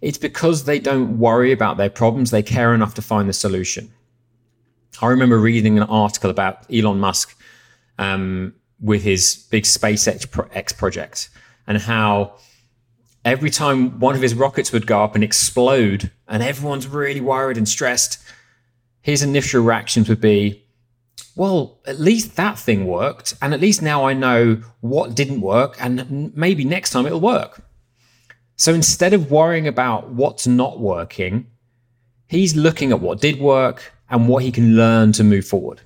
it's 0.00 0.18
because 0.18 0.64
they 0.64 0.78
don't 0.78 1.18
worry 1.18 1.52
about 1.52 1.76
their 1.76 1.90
problems. 1.90 2.30
They 2.30 2.42
care 2.42 2.72
enough 2.74 2.94
to 2.94 3.02
find 3.02 3.28
the 3.28 3.32
solution. 3.32 3.92
I 5.02 5.08
remember 5.08 5.38
reading 5.38 5.76
an 5.76 5.84
article 5.84 6.30
about 6.30 6.64
Elon 6.72 6.98
Musk 6.98 7.36
um, 7.98 8.54
with 8.80 9.02
his 9.02 9.46
big 9.50 9.64
SpaceX 9.64 10.76
project 10.76 11.30
and 11.66 11.78
how 11.78 12.36
every 13.24 13.50
time 13.50 13.98
one 13.98 14.14
of 14.14 14.22
his 14.22 14.34
rockets 14.34 14.72
would 14.72 14.86
go 14.86 15.02
up 15.02 15.14
and 15.14 15.24
explode, 15.24 16.10
and 16.28 16.42
everyone's 16.42 16.86
really 16.86 17.20
worried 17.20 17.56
and 17.56 17.68
stressed, 17.68 18.18
his 19.00 19.22
initial 19.22 19.62
reactions 19.62 20.08
would 20.08 20.20
be, 20.20 20.64
well, 21.34 21.80
at 21.86 22.00
least 22.00 22.36
that 22.36 22.58
thing 22.58 22.86
worked. 22.86 23.34
And 23.42 23.52
at 23.52 23.60
least 23.60 23.82
now 23.82 24.04
I 24.04 24.14
know 24.14 24.62
what 24.80 25.14
didn't 25.14 25.40
work. 25.40 25.76
And 25.80 26.34
maybe 26.36 26.64
next 26.64 26.90
time 26.90 27.06
it'll 27.06 27.20
work. 27.20 27.64
So 28.56 28.72
instead 28.72 29.12
of 29.12 29.30
worrying 29.30 29.66
about 29.66 30.10
what's 30.10 30.46
not 30.46 30.80
working, 30.80 31.46
he's 32.26 32.56
looking 32.56 32.90
at 32.90 33.00
what 33.00 33.20
did 33.20 33.38
work 33.38 33.92
and 34.08 34.28
what 34.28 34.44
he 34.44 34.50
can 34.50 34.76
learn 34.76 35.12
to 35.12 35.24
move 35.24 35.46
forward. 35.46 35.82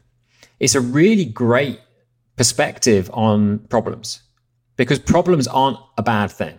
It's 0.60 0.74
a 0.74 0.80
really 0.80 1.24
great 1.24 1.80
perspective 2.40 3.10
on 3.12 3.58
problems 3.68 4.22
because 4.76 4.98
problems 4.98 5.46
aren't 5.46 5.76
a 5.98 6.02
bad 6.02 6.30
thing. 6.30 6.56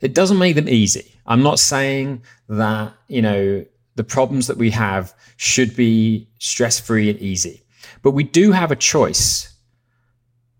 It 0.00 0.14
doesn't 0.14 0.38
make 0.38 0.56
them 0.56 0.70
easy. 0.70 1.20
I'm 1.26 1.42
not 1.42 1.58
saying 1.58 2.22
that, 2.48 2.94
you 3.08 3.20
know, 3.20 3.62
the 3.94 4.04
problems 4.04 4.46
that 4.46 4.56
we 4.56 4.70
have 4.70 5.12
should 5.36 5.76
be 5.76 6.30
stress 6.38 6.80
free 6.80 7.10
and 7.10 7.18
easy, 7.18 7.62
but 8.00 8.12
we 8.12 8.24
do 8.24 8.52
have 8.52 8.70
a 8.70 8.82
choice. 8.92 9.52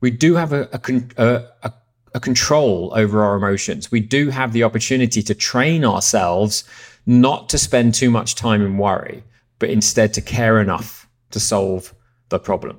We 0.03 0.11
do 0.11 0.35
have 0.35 0.53
a, 0.53 0.69
a, 1.17 1.49
a, 1.63 1.73
a, 2.13 2.21
control 2.21 2.93
over 2.95 3.23
our 3.23 3.37
emotions. 3.37 3.91
We 3.91 4.01
do 4.01 4.29
have 4.29 4.53
the 4.53 4.65
opportunity 4.65 5.23
to 5.23 5.35
train 5.35 5.83
ourselves 5.83 6.65
not 7.07 7.49
to 7.49 7.57
spend 7.57 7.95
too 7.95 8.11
much 8.11 8.35
time 8.35 8.61
in 8.61 8.77
worry, 8.77 9.25
but 9.59 9.71
instead 9.71 10.13
to 10.13 10.21
care 10.21 10.61
enough 10.61 11.09
to 11.31 11.41
solve 11.41 11.95
the 12.29 12.39
problem. 12.39 12.79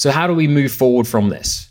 So, 0.00 0.10
how 0.10 0.26
do 0.26 0.34
we 0.34 0.48
move 0.48 0.72
forward 0.72 1.06
from 1.06 1.28
this? 1.28 1.68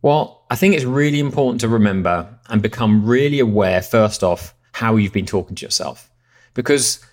Well, 0.00 0.46
I 0.48 0.56
think 0.56 0.74
it's 0.74 0.86
really 0.86 1.20
important 1.20 1.60
to 1.60 1.68
remember 1.68 2.26
and 2.48 2.62
become 2.62 3.04
really 3.04 3.38
aware, 3.38 3.82
first 3.82 4.24
off, 4.24 4.54
how 4.72 4.96
you've 4.96 5.12
been 5.12 5.26
talking 5.26 5.56
to 5.56 5.66
yourself. 5.66 6.10
Because 6.54 7.04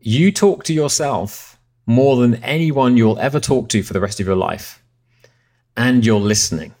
you 0.00 0.32
talk 0.32 0.64
to 0.64 0.72
yourself 0.72 1.60
more 1.84 2.16
than 2.16 2.36
anyone 2.36 2.96
you'll 2.96 3.18
ever 3.18 3.38
talk 3.38 3.68
to 3.68 3.82
for 3.82 3.92
the 3.92 4.00
rest 4.00 4.18
of 4.18 4.24
your 4.26 4.34
life. 4.34 4.82
And 5.76 6.06
you're 6.06 6.18
listening. 6.20 6.74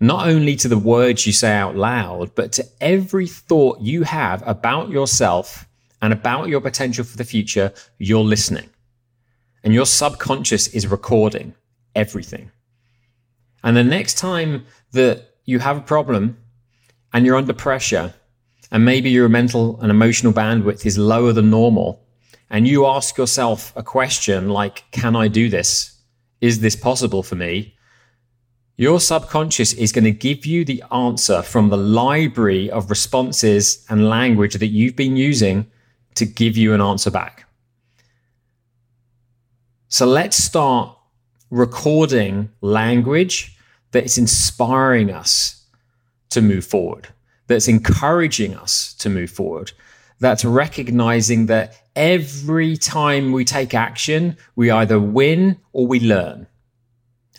Not 0.00 0.26
only 0.26 0.56
to 0.56 0.66
the 0.66 0.76
words 0.76 1.28
you 1.28 1.32
say 1.32 1.54
out 1.54 1.76
loud, 1.76 2.34
but 2.34 2.50
to 2.54 2.66
every 2.80 3.28
thought 3.28 3.80
you 3.80 4.02
have 4.02 4.42
about 4.44 4.90
yourself 4.90 5.68
and 6.02 6.12
about 6.12 6.48
your 6.48 6.60
potential 6.60 7.04
for 7.04 7.16
the 7.16 7.22
future, 7.22 7.72
you're 7.98 8.24
listening. 8.24 8.70
And 9.62 9.72
your 9.72 9.86
subconscious 9.86 10.66
is 10.66 10.88
recording 10.88 11.54
everything. 11.94 12.50
And 13.62 13.76
the 13.76 13.84
next 13.84 14.18
time 14.18 14.66
that 14.92 15.30
you 15.44 15.58
have 15.58 15.78
a 15.78 15.80
problem 15.80 16.36
and 17.12 17.24
you're 17.24 17.36
under 17.36 17.52
pressure, 17.52 18.14
and 18.70 18.84
maybe 18.84 19.10
your 19.10 19.28
mental 19.28 19.80
and 19.80 19.90
emotional 19.90 20.32
bandwidth 20.32 20.84
is 20.84 20.98
lower 20.98 21.32
than 21.32 21.50
normal, 21.50 22.04
and 22.50 22.66
you 22.68 22.86
ask 22.86 23.16
yourself 23.16 23.72
a 23.76 23.82
question 23.82 24.48
like, 24.48 24.84
Can 24.90 25.16
I 25.16 25.28
do 25.28 25.48
this? 25.48 25.98
Is 26.40 26.60
this 26.60 26.76
possible 26.76 27.22
for 27.22 27.36
me? 27.36 27.74
Your 28.76 28.98
subconscious 28.98 29.72
is 29.72 29.92
going 29.92 30.04
to 30.04 30.10
give 30.10 30.44
you 30.44 30.64
the 30.64 30.82
answer 30.92 31.42
from 31.42 31.68
the 31.68 31.76
library 31.76 32.68
of 32.70 32.90
responses 32.90 33.84
and 33.88 34.10
language 34.10 34.54
that 34.54 34.66
you've 34.66 34.96
been 34.96 35.16
using 35.16 35.70
to 36.16 36.26
give 36.26 36.56
you 36.56 36.74
an 36.74 36.80
answer 36.80 37.10
back. 37.10 37.46
So 39.88 40.06
let's 40.06 40.36
start 40.36 40.96
recording 41.50 42.50
language 42.60 43.56
that 43.92 44.04
is 44.04 44.18
inspiring 44.18 45.10
us 45.10 45.64
to 46.30 46.42
move 46.42 46.64
forward, 46.64 47.08
that's 47.46 47.68
encouraging 47.68 48.54
us 48.54 48.94
to 48.94 49.08
move 49.08 49.30
forward, 49.30 49.72
that's 50.20 50.44
recognizing 50.44 51.46
that 51.46 51.76
every 51.94 52.76
time 52.76 53.32
we 53.32 53.44
take 53.44 53.74
action, 53.74 54.36
we 54.56 54.70
either 54.70 54.98
win 54.98 55.58
or 55.72 55.86
we 55.86 56.00
learn. 56.00 56.46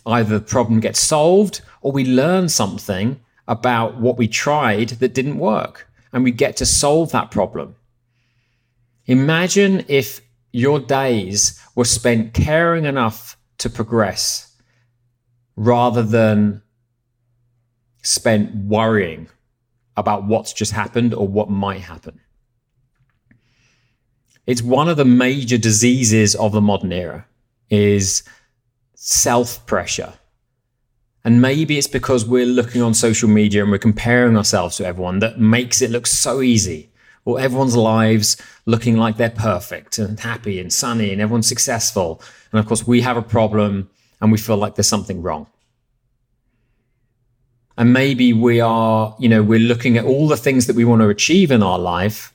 Either 0.06 0.38
the 0.38 0.44
problem 0.44 0.80
gets 0.80 1.00
solved 1.00 1.60
or 1.80 1.92
we 1.92 2.04
learn 2.04 2.48
something 2.48 3.20
about 3.48 4.00
what 4.00 4.16
we 4.16 4.28
tried 4.28 4.90
that 4.90 5.14
didn't 5.14 5.38
work 5.38 5.88
and 6.12 6.24
we 6.24 6.30
get 6.30 6.56
to 6.56 6.66
solve 6.66 7.12
that 7.12 7.30
problem. 7.30 7.74
Imagine 9.06 9.84
if 9.88 10.20
your 10.52 10.80
days 10.80 11.60
were 11.74 11.84
spent 11.84 12.34
caring 12.34 12.84
enough 12.84 13.36
to 13.58 13.70
progress 13.70 14.54
rather 15.56 16.02
than 16.02 16.62
spent 18.02 18.54
worrying 18.54 19.28
about 19.96 20.24
what's 20.24 20.52
just 20.52 20.72
happened 20.72 21.14
or 21.14 21.26
what 21.26 21.50
might 21.50 21.80
happen. 21.80 22.20
It's 24.46 24.62
one 24.62 24.88
of 24.88 24.96
the 24.96 25.04
major 25.04 25.58
diseases 25.58 26.34
of 26.36 26.52
the 26.52 26.60
modern 26.60 26.92
era 26.92 27.26
is 27.68 28.22
self 28.94 29.64
pressure. 29.66 30.14
And 31.24 31.42
maybe 31.42 31.76
it's 31.76 31.88
because 31.88 32.24
we're 32.24 32.46
looking 32.46 32.82
on 32.82 32.94
social 32.94 33.28
media 33.28 33.62
and 33.62 33.72
we're 33.72 33.78
comparing 33.78 34.36
ourselves 34.36 34.76
to 34.76 34.86
everyone 34.86 35.18
that 35.18 35.40
makes 35.40 35.82
it 35.82 35.90
look 35.90 36.06
so 36.06 36.40
easy. 36.40 36.90
Or 37.26 37.38
everyone's 37.38 37.76
lives 37.76 38.38
looking 38.64 38.96
like 38.96 39.18
they're 39.18 39.28
perfect 39.28 39.98
and 39.98 40.18
happy 40.18 40.58
and 40.58 40.72
sunny 40.72 41.12
and 41.12 41.20
everyone's 41.20 41.48
successful. 41.48 42.22
And 42.52 42.58
of 42.58 42.66
course, 42.66 42.86
we 42.86 43.02
have 43.02 43.18
a 43.18 43.22
problem 43.22 43.90
and 44.20 44.32
we 44.32 44.38
feel 44.38 44.56
like 44.56 44.76
there's 44.76 44.88
something 44.88 45.20
wrong. 45.20 45.48
And 47.76 47.92
maybe 47.92 48.32
we 48.32 48.60
are, 48.60 49.14
you 49.18 49.28
know, 49.28 49.42
we're 49.42 49.58
looking 49.58 49.98
at 49.98 50.04
all 50.04 50.28
the 50.28 50.36
things 50.36 50.66
that 50.66 50.76
we 50.76 50.84
want 50.84 51.02
to 51.02 51.08
achieve 51.08 51.50
in 51.50 51.62
our 51.62 51.78
life. 51.78 52.32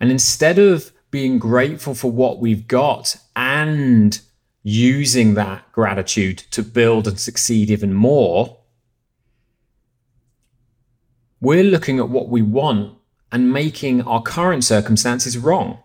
And 0.00 0.10
instead 0.10 0.58
of 0.58 0.92
being 1.10 1.38
grateful 1.38 1.94
for 1.94 2.10
what 2.10 2.40
we've 2.40 2.66
got 2.66 3.16
and 3.34 4.20
using 4.64 5.34
that 5.34 5.70
gratitude 5.72 6.38
to 6.50 6.62
build 6.62 7.06
and 7.06 7.20
succeed 7.20 7.70
even 7.70 7.94
more, 7.94 8.58
we're 11.40 11.62
looking 11.62 11.98
at 11.98 12.08
what 12.08 12.28
we 12.28 12.42
want 12.42 12.98
and 13.34 13.52
making 13.52 14.00
our 14.02 14.22
current 14.22 14.62
circumstances 14.62 15.36
wrong. 15.36 15.80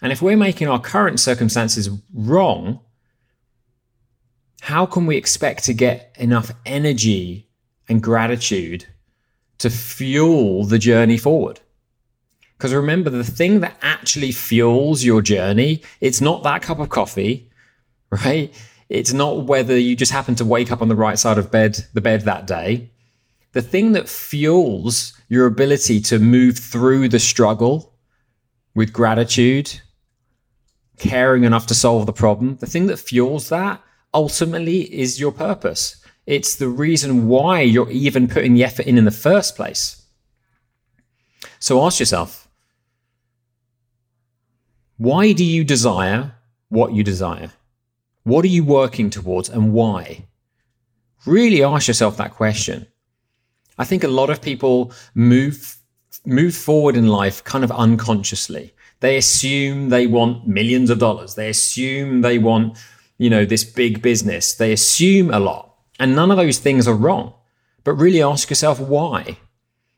And 0.00 0.10
if 0.10 0.22
we're 0.22 0.38
making 0.38 0.68
our 0.68 0.80
current 0.80 1.20
circumstances 1.20 1.90
wrong, 2.14 2.80
how 4.62 4.86
can 4.86 5.04
we 5.04 5.18
expect 5.18 5.64
to 5.64 5.74
get 5.74 6.16
enough 6.18 6.50
energy 6.64 7.50
and 7.90 8.02
gratitude 8.02 8.86
to 9.58 9.68
fuel 9.68 10.64
the 10.64 10.78
journey 10.78 11.18
forward? 11.18 11.60
Because 12.56 12.72
remember, 12.72 13.10
the 13.10 13.22
thing 13.22 13.60
that 13.60 13.76
actually 13.82 14.32
fuels 14.32 15.04
your 15.04 15.20
journey, 15.20 15.82
it's 16.00 16.22
not 16.22 16.42
that 16.42 16.62
cup 16.62 16.78
of 16.78 16.88
coffee, 16.88 17.50
right? 18.08 18.50
It's 18.88 19.12
not 19.12 19.44
whether 19.44 19.78
you 19.78 19.94
just 19.94 20.12
happen 20.12 20.36
to 20.36 20.44
wake 20.46 20.72
up 20.72 20.80
on 20.80 20.88
the 20.88 20.96
right 20.96 21.18
side 21.18 21.36
of 21.36 21.50
bed, 21.50 21.84
the 21.92 22.00
bed 22.00 22.22
that 22.22 22.46
day. 22.46 22.92
The 23.54 23.62
thing 23.62 23.92
that 23.92 24.08
fuels 24.08 25.14
your 25.28 25.46
ability 25.46 26.00
to 26.02 26.18
move 26.18 26.58
through 26.58 27.08
the 27.08 27.20
struggle 27.20 27.94
with 28.74 28.92
gratitude, 28.92 29.80
caring 30.98 31.44
enough 31.44 31.68
to 31.68 31.74
solve 31.74 32.06
the 32.06 32.12
problem, 32.12 32.56
the 32.56 32.66
thing 32.66 32.88
that 32.88 32.98
fuels 32.98 33.48
that 33.50 33.80
ultimately 34.12 34.92
is 34.92 35.20
your 35.20 35.30
purpose. 35.30 36.04
It's 36.26 36.56
the 36.56 36.68
reason 36.68 37.28
why 37.28 37.60
you're 37.60 37.90
even 37.90 38.26
putting 38.26 38.54
the 38.54 38.64
effort 38.64 38.86
in 38.86 38.98
in 38.98 39.04
the 39.04 39.12
first 39.12 39.54
place. 39.54 40.02
So 41.60 41.84
ask 41.86 42.00
yourself, 42.00 42.48
why 44.96 45.32
do 45.32 45.44
you 45.44 45.62
desire 45.62 46.34
what 46.70 46.92
you 46.92 47.04
desire? 47.04 47.52
What 48.24 48.44
are 48.44 48.48
you 48.48 48.64
working 48.64 49.10
towards 49.10 49.48
and 49.48 49.72
why? 49.72 50.26
Really 51.24 51.62
ask 51.62 51.86
yourself 51.86 52.16
that 52.16 52.34
question. 52.34 52.86
I 53.78 53.84
think 53.84 54.04
a 54.04 54.08
lot 54.08 54.30
of 54.30 54.42
people 54.42 54.92
move 55.14 55.78
move 56.24 56.54
forward 56.54 56.96
in 56.96 57.08
life 57.08 57.44
kind 57.44 57.64
of 57.64 57.70
unconsciously. 57.72 58.72
They 59.00 59.16
assume 59.16 59.90
they 59.90 60.06
want 60.06 60.46
millions 60.48 60.88
of 60.88 60.98
dollars. 60.98 61.34
They 61.34 61.50
assume 61.50 62.22
they 62.22 62.38
want, 62.38 62.78
you 63.18 63.28
know, 63.28 63.44
this 63.44 63.64
big 63.64 64.00
business. 64.00 64.54
They 64.54 64.72
assume 64.72 65.30
a 65.30 65.38
lot. 65.38 65.74
And 65.98 66.16
none 66.16 66.30
of 66.30 66.38
those 66.38 66.58
things 66.58 66.88
are 66.88 66.94
wrong. 66.94 67.34
But 67.82 67.94
really 67.94 68.22
ask 68.22 68.48
yourself 68.48 68.80
why? 68.80 69.38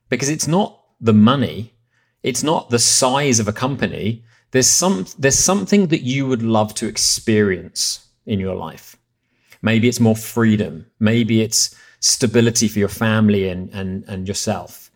Because 0.08 0.28
it's 0.28 0.48
not 0.48 0.82
the 1.00 1.12
money, 1.12 1.74
it's 2.22 2.42
not 2.42 2.70
the 2.70 2.78
size 2.78 3.38
of 3.38 3.46
a 3.46 3.52
company, 3.52 4.24
there's 4.50 4.66
some 4.66 5.06
there's 5.18 5.38
something 5.38 5.88
that 5.88 6.02
you 6.02 6.26
would 6.26 6.42
love 6.42 6.74
to 6.74 6.86
experience 6.88 8.08
in 8.24 8.40
your 8.40 8.54
life. 8.54 8.96
Maybe 9.62 9.88
it's 9.88 10.00
more 10.00 10.16
freedom. 10.16 10.86
Maybe 10.98 11.42
it's 11.42 11.74
stability 12.06 12.68
for 12.68 12.78
your 12.78 12.88
family 12.88 13.48
and, 13.48 13.68
and, 13.70 14.04
and 14.06 14.28
yourself. 14.28 14.90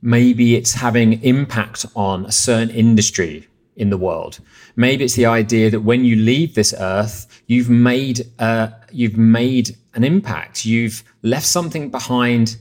Maybe 0.00 0.56
it's 0.56 0.72
having 0.72 1.22
impact 1.22 1.84
on 1.94 2.24
a 2.24 2.32
certain 2.32 2.70
industry 2.70 3.48
in 3.76 3.90
the 3.90 3.98
world. 3.98 4.40
Maybe 4.76 5.04
it's 5.04 5.14
the 5.14 5.26
idea 5.26 5.70
that 5.70 5.80
when 5.80 6.04
you 6.04 6.16
leave 6.16 6.54
this 6.54 6.74
earth, 6.78 7.42
you've 7.46 7.70
made 7.70 8.26
uh, 8.38 8.68
you've 8.90 9.16
made 9.16 9.76
an 9.94 10.04
impact. 10.04 10.64
You've 10.64 11.02
left 11.22 11.46
something 11.46 11.90
behind 11.90 12.56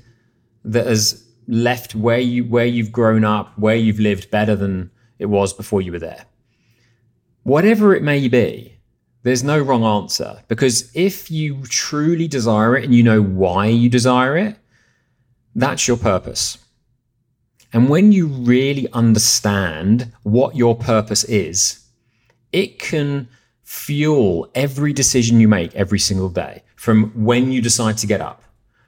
that 0.65 0.87
has 0.87 1.23
left 1.47 1.95
where 1.95 2.19
you 2.19 2.45
where 2.45 2.65
you've 2.65 2.91
grown 2.91 3.23
up, 3.23 3.57
where 3.57 3.75
you've 3.75 3.99
lived 3.99 4.31
better 4.31 4.55
than 4.55 4.91
it 5.19 5.27
was 5.27 5.53
before 5.53 5.81
you 5.81 5.91
were 5.91 5.99
there. 5.99 6.25
Whatever 7.43 7.93
it 7.93 8.03
may 8.03 8.27
be, 8.27 8.72
there's 9.23 9.43
no 9.43 9.59
wrong 9.59 9.83
answer 9.83 10.41
because 10.47 10.91
if 10.95 11.31
you 11.31 11.63
truly 11.63 12.27
desire 12.27 12.75
it 12.77 12.83
and 12.83 12.93
you 12.93 13.03
know 13.03 13.21
why 13.21 13.67
you 13.67 13.89
desire 13.89 14.37
it, 14.37 14.57
that's 15.55 15.87
your 15.87 15.97
purpose. 15.97 16.57
And 17.71 17.89
when 17.89 18.11
you 18.11 18.27
really 18.27 18.87
understand 18.93 20.11
what 20.23 20.55
your 20.55 20.75
purpose 20.75 21.23
is, 21.23 21.83
it 22.51 22.79
can 22.79 23.27
fuel 23.63 24.49
every 24.53 24.93
decision 24.93 25.39
you 25.39 25.47
make 25.47 25.73
every 25.73 25.99
single 25.99 26.29
day 26.29 26.63
from 26.75 27.11
when 27.15 27.51
you 27.51 27.61
decide 27.61 27.97
to 27.97 28.07
get 28.07 28.21
up, 28.21 28.43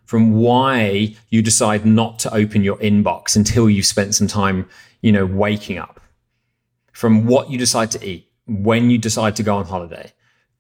from 0.06 0.34
why 0.34 1.16
you 1.30 1.42
decide 1.42 1.86
not 1.86 2.20
to 2.20 2.34
open 2.34 2.64
your 2.64 2.78
inbox 2.78 3.36
until 3.36 3.70
you've 3.70 3.86
spent 3.86 4.14
some 4.14 4.28
time, 4.28 4.68
you 5.02 5.12
know, 5.12 5.26
waking 5.26 5.78
up 5.78 6.00
from 6.96 7.26
what 7.26 7.50
you 7.50 7.58
decide 7.58 7.92
to 7.92 8.06
eat, 8.08 8.32
when 8.48 8.90
you 8.90 8.98
decide 8.98 9.36
to 9.36 9.44
go 9.44 9.58
on 9.58 9.66
holiday, 9.66 10.12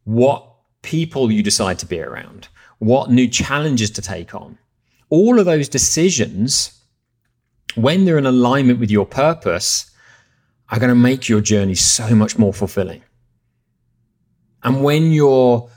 what 0.05 0.47
people 0.81 1.31
you 1.31 1.43
decide 1.43 1.79
to 1.79 1.85
be 1.85 1.99
around, 1.99 2.47
what 2.79 3.11
new 3.11 3.27
challenges 3.27 3.91
to 3.91 4.01
take 4.01 4.33
on. 4.33 4.57
All 5.09 5.39
of 5.39 5.45
those 5.45 5.67
decisions, 5.67 6.79
when 7.75 8.05
they're 8.05 8.17
in 8.17 8.25
alignment 8.25 8.79
with 8.79 8.89
your 8.89 9.05
purpose, 9.05 9.91
are 10.69 10.79
going 10.79 10.89
to 10.89 10.95
make 10.95 11.29
your 11.29 11.41
journey 11.41 11.75
so 11.75 12.15
much 12.15 12.37
more 12.37 12.53
fulfilling. 12.53 13.03
And 14.63 14.83
when 14.83 15.11
you're 15.11 15.69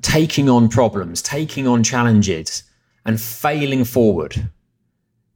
taking 0.00 0.48
on 0.48 0.68
problems, 0.68 1.22
taking 1.22 1.66
on 1.66 1.82
challenges, 1.82 2.62
and 3.04 3.20
failing 3.20 3.84
forward, 3.84 4.48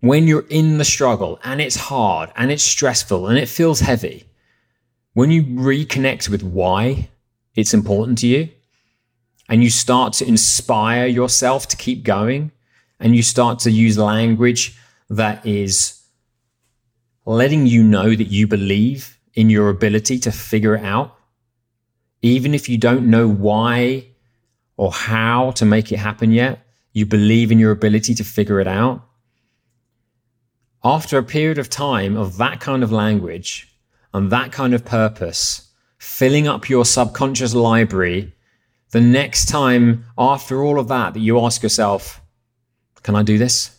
when 0.01 0.27
you're 0.27 0.47
in 0.49 0.79
the 0.79 0.85
struggle 0.85 1.39
and 1.45 1.61
it's 1.61 1.77
hard 1.77 2.31
and 2.37 2.51
it's 2.51 2.63
stressful 2.63 3.27
and 3.27 3.39
it 3.39 3.49
feels 3.49 3.81
heavy, 3.81 4.25
when 5.15 5.31
you 5.31 5.43
reconnect 5.43 6.29
with 6.29 6.43
why 6.43 7.09
it's 7.59 7.75
important 7.75 8.19
to 8.19 8.29
you. 8.29 8.49
And 9.49 9.65
you 9.65 9.71
start 9.71 10.13
to 10.15 10.29
inspire 10.29 11.07
yourself 11.07 11.67
to 11.69 11.77
keep 11.77 12.05
going. 12.05 12.53
And 13.01 13.17
you 13.17 13.23
start 13.23 13.59
to 13.61 13.71
use 13.73 13.99
language 13.99 14.79
that 15.11 15.45
is 15.45 16.01
letting 17.27 17.67
you 17.67 17.83
know 17.83 18.15
that 18.15 18.29
you 18.29 18.47
believe 18.47 19.19
in 19.35 19.51
your 19.51 19.71
ability 19.71 20.21
to 20.21 20.31
figure 20.31 20.77
it 20.77 20.85
out, 20.85 21.17
even 22.23 22.55
if 22.55 22.69
you 22.69 22.79
don't 22.79 23.11
know 23.11 23.29
why 23.29 24.07
or 24.77 24.93
how 24.93 25.51
to 25.53 25.65
make 25.65 25.91
it 25.91 25.99
happen 25.99 26.31
yet, 26.31 26.65
you 26.93 27.07
believe 27.07 27.51
in 27.51 27.59
your 27.59 27.73
ability 27.73 28.15
to 28.15 28.25
figure 28.25 28.61
it 28.61 28.69
out. 28.69 29.03
After 30.85 31.19
a 31.19 31.25
period 31.25 31.59
of 31.59 31.69
time 31.69 32.17
of 32.17 32.37
that 32.37 32.61
kind 32.61 32.85
of 32.85 32.93
language 32.93 33.69
and 34.15 34.31
that 34.31 34.53
kind 34.53 34.75
of 34.75 34.85
purpose, 34.85 35.68
filling 35.99 36.47
up 36.49 36.69
your 36.69 36.85
subconscious 36.85 37.55
library, 37.55 38.33
the 38.91 39.01
next 39.01 39.47
time 39.47 40.07
after 40.17 40.65
all 40.65 40.79
of 40.79 40.89
that, 40.89 41.15
that 41.15 41.21
you 41.21 41.45
ask 41.45 41.63
yourself, 41.63 42.21
Can 43.03 43.15
I 43.15 43.23
do 43.23 43.37
this? 43.39 43.77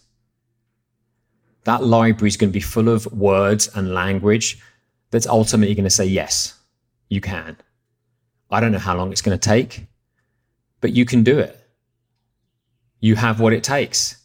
That 1.63 1.83
library 1.83 2.29
is 2.29 2.37
going 2.37 2.51
to 2.51 2.53
be 2.53 2.59
full 2.59 2.89
of 2.89 3.05
words 3.07 3.69
and 3.75 3.93
language 3.93 4.59
that's 5.11 5.27
ultimately 5.27 5.75
going 5.75 5.85
to 5.85 5.89
say, 5.89 6.05
Yes, 6.05 6.59
you 7.09 7.21
can. 7.21 7.57
I 8.51 8.59
don't 8.59 8.71
know 8.71 8.79
how 8.79 8.95
long 8.95 9.11
it's 9.11 9.21
going 9.21 9.37
to 9.37 9.49
take, 9.49 9.85
but 10.81 10.93
you 10.93 11.05
can 11.05 11.23
do 11.23 11.39
it. 11.39 11.55
You 12.99 13.15
have 13.15 13.39
what 13.39 13.53
it 13.53 13.63
takes. 13.63 14.17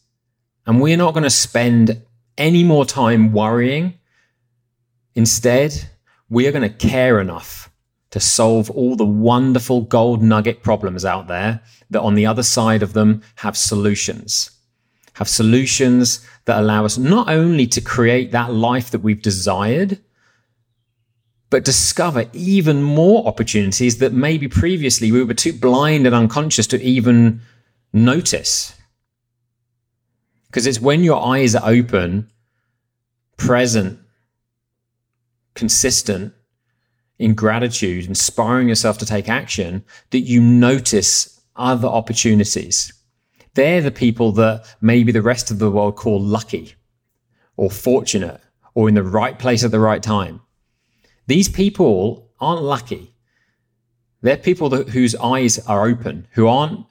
And 0.66 0.80
we're 0.80 0.96
not 0.96 1.12
going 1.12 1.24
to 1.24 1.30
spend 1.30 2.02
any 2.38 2.64
more 2.64 2.84
time 2.84 3.32
worrying. 3.32 3.98
Instead, 5.14 5.88
we 6.28 6.46
are 6.46 6.52
going 6.52 6.68
to 6.68 6.74
care 6.88 7.20
enough 7.20 7.70
to 8.14 8.20
solve 8.20 8.70
all 8.70 8.94
the 8.94 9.04
wonderful 9.04 9.80
gold 9.80 10.22
nugget 10.22 10.62
problems 10.62 11.04
out 11.04 11.26
there 11.26 11.60
that 11.90 12.00
on 12.00 12.14
the 12.14 12.24
other 12.24 12.44
side 12.44 12.80
of 12.80 12.92
them 12.92 13.20
have 13.34 13.56
solutions. 13.56 14.52
Have 15.14 15.28
solutions 15.28 16.24
that 16.44 16.60
allow 16.60 16.84
us 16.84 16.96
not 16.96 17.28
only 17.28 17.66
to 17.66 17.80
create 17.80 18.30
that 18.30 18.52
life 18.52 18.92
that 18.92 19.00
we've 19.00 19.20
desired, 19.20 19.98
but 21.50 21.64
discover 21.64 22.26
even 22.32 22.84
more 22.84 23.26
opportunities 23.26 23.98
that 23.98 24.12
maybe 24.12 24.46
previously 24.46 25.10
we 25.10 25.24
were 25.24 25.34
too 25.34 25.52
blind 25.52 26.06
and 26.06 26.14
unconscious 26.14 26.68
to 26.68 26.80
even 26.80 27.40
notice. 27.92 28.76
Because 30.46 30.68
it's 30.68 30.80
when 30.80 31.02
your 31.02 31.20
eyes 31.20 31.56
are 31.56 31.68
open, 31.68 32.30
present, 33.38 33.98
consistent 35.56 36.32
in 37.18 37.34
gratitude, 37.34 38.06
inspiring 38.06 38.68
yourself 38.68 38.98
to 38.98 39.06
take 39.06 39.28
action, 39.28 39.84
that 40.10 40.20
you 40.20 40.40
notice 40.40 41.40
other 41.56 41.88
opportunities. 41.88 42.92
They're 43.54 43.80
the 43.80 43.90
people 43.90 44.32
that 44.32 44.66
maybe 44.80 45.12
the 45.12 45.22
rest 45.22 45.50
of 45.50 45.58
the 45.58 45.70
world 45.70 45.96
call 45.96 46.20
lucky 46.20 46.74
or 47.56 47.70
fortunate 47.70 48.40
or 48.74 48.88
in 48.88 48.94
the 48.94 49.02
right 49.02 49.38
place 49.38 49.62
at 49.62 49.70
the 49.70 49.78
right 49.78 50.02
time. 50.02 50.40
These 51.26 51.48
people 51.48 52.32
aren't 52.40 52.62
lucky. 52.62 53.14
They're 54.22 54.36
people 54.36 54.68
that, 54.70 54.88
whose 54.88 55.14
eyes 55.16 55.58
are 55.66 55.86
open, 55.86 56.26
who 56.32 56.48
aren't 56.48 56.84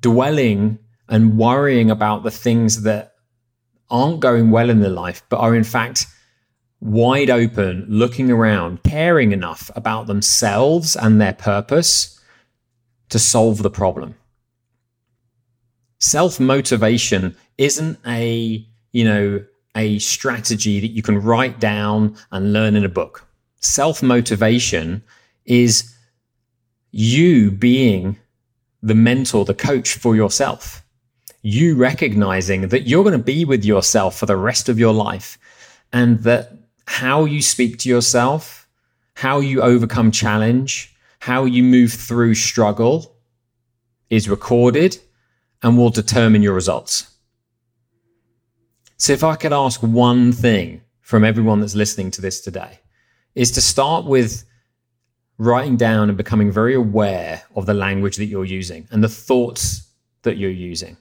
dwelling 0.00 0.78
and 1.08 1.38
worrying 1.38 1.90
about 1.90 2.22
the 2.22 2.30
things 2.30 2.82
that 2.82 3.14
aren't 3.88 4.20
going 4.20 4.50
well 4.50 4.70
in 4.70 4.80
their 4.80 4.90
life, 4.90 5.22
but 5.28 5.38
are 5.38 5.54
in 5.54 5.64
fact 5.64 6.06
wide 6.80 7.30
open, 7.30 7.86
looking 7.88 8.30
around, 8.30 8.82
caring 8.82 9.32
enough 9.32 9.70
about 9.74 10.06
themselves 10.06 10.96
and 10.96 11.20
their 11.20 11.34
purpose 11.34 12.20
to 13.10 13.18
solve 13.18 13.62
the 13.62 13.70
problem. 13.70 14.14
Self 15.98 16.40
motivation 16.40 17.36
isn't 17.58 17.98
a, 18.06 18.66
you 18.92 19.04
know, 19.04 19.44
a 19.76 19.98
strategy 19.98 20.80
that 20.80 20.88
you 20.88 21.02
can 21.02 21.20
write 21.20 21.60
down 21.60 22.16
and 22.32 22.52
learn 22.52 22.74
in 22.74 22.84
a 22.84 22.88
book. 22.88 23.26
Self 23.60 24.02
motivation 24.02 25.02
is 25.44 25.94
you 26.90 27.50
being 27.50 28.18
the 28.82 28.94
mentor, 28.94 29.44
the 29.44 29.54
coach 29.54 29.94
for 29.94 30.16
yourself. 30.16 30.82
You 31.42 31.76
recognizing 31.76 32.68
that 32.68 32.86
you're 32.86 33.04
going 33.04 33.18
to 33.18 33.24
be 33.24 33.44
with 33.44 33.64
yourself 33.64 34.18
for 34.18 34.26
the 34.26 34.36
rest 34.36 34.68
of 34.68 34.78
your 34.78 34.92
life 34.92 35.38
and 35.92 36.20
that 36.20 36.59
how 36.90 37.24
you 37.24 37.40
speak 37.40 37.78
to 37.78 37.88
yourself, 37.88 38.68
how 39.14 39.38
you 39.38 39.62
overcome 39.62 40.10
challenge, 40.10 40.92
how 41.20 41.44
you 41.44 41.62
move 41.62 41.92
through 41.92 42.34
struggle 42.34 43.16
is 44.10 44.28
recorded 44.28 44.98
and 45.62 45.78
will 45.78 45.90
determine 45.90 46.42
your 46.42 46.52
results. 46.52 47.08
So, 48.96 49.12
if 49.12 49.22
I 49.22 49.36
could 49.36 49.52
ask 49.52 49.80
one 49.80 50.32
thing 50.32 50.82
from 51.00 51.22
everyone 51.22 51.60
that's 51.60 51.76
listening 51.76 52.10
to 52.10 52.20
this 52.20 52.40
today, 52.40 52.80
is 53.36 53.52
to 53.52 53.60
start 53.60 54.04
with 54.04 54.44
writing 55.38 55.76
down 55.76 56.08
and 56.08 56.18
becoming 56.18 56.50
very 56.50 56.74
aware 56.74 57.44
of 57.54 57.66
the 57.66 57.74
language 57.74 58.16
that 58.16 58.26
you're 58.26 58.44
using 58.44 58.88
and 58.90 59.02
the 59.02 59.08
thoughts 59.08 59.88
that 60.22 60.38
you're 60.38 60.50
using. 60.50 60.96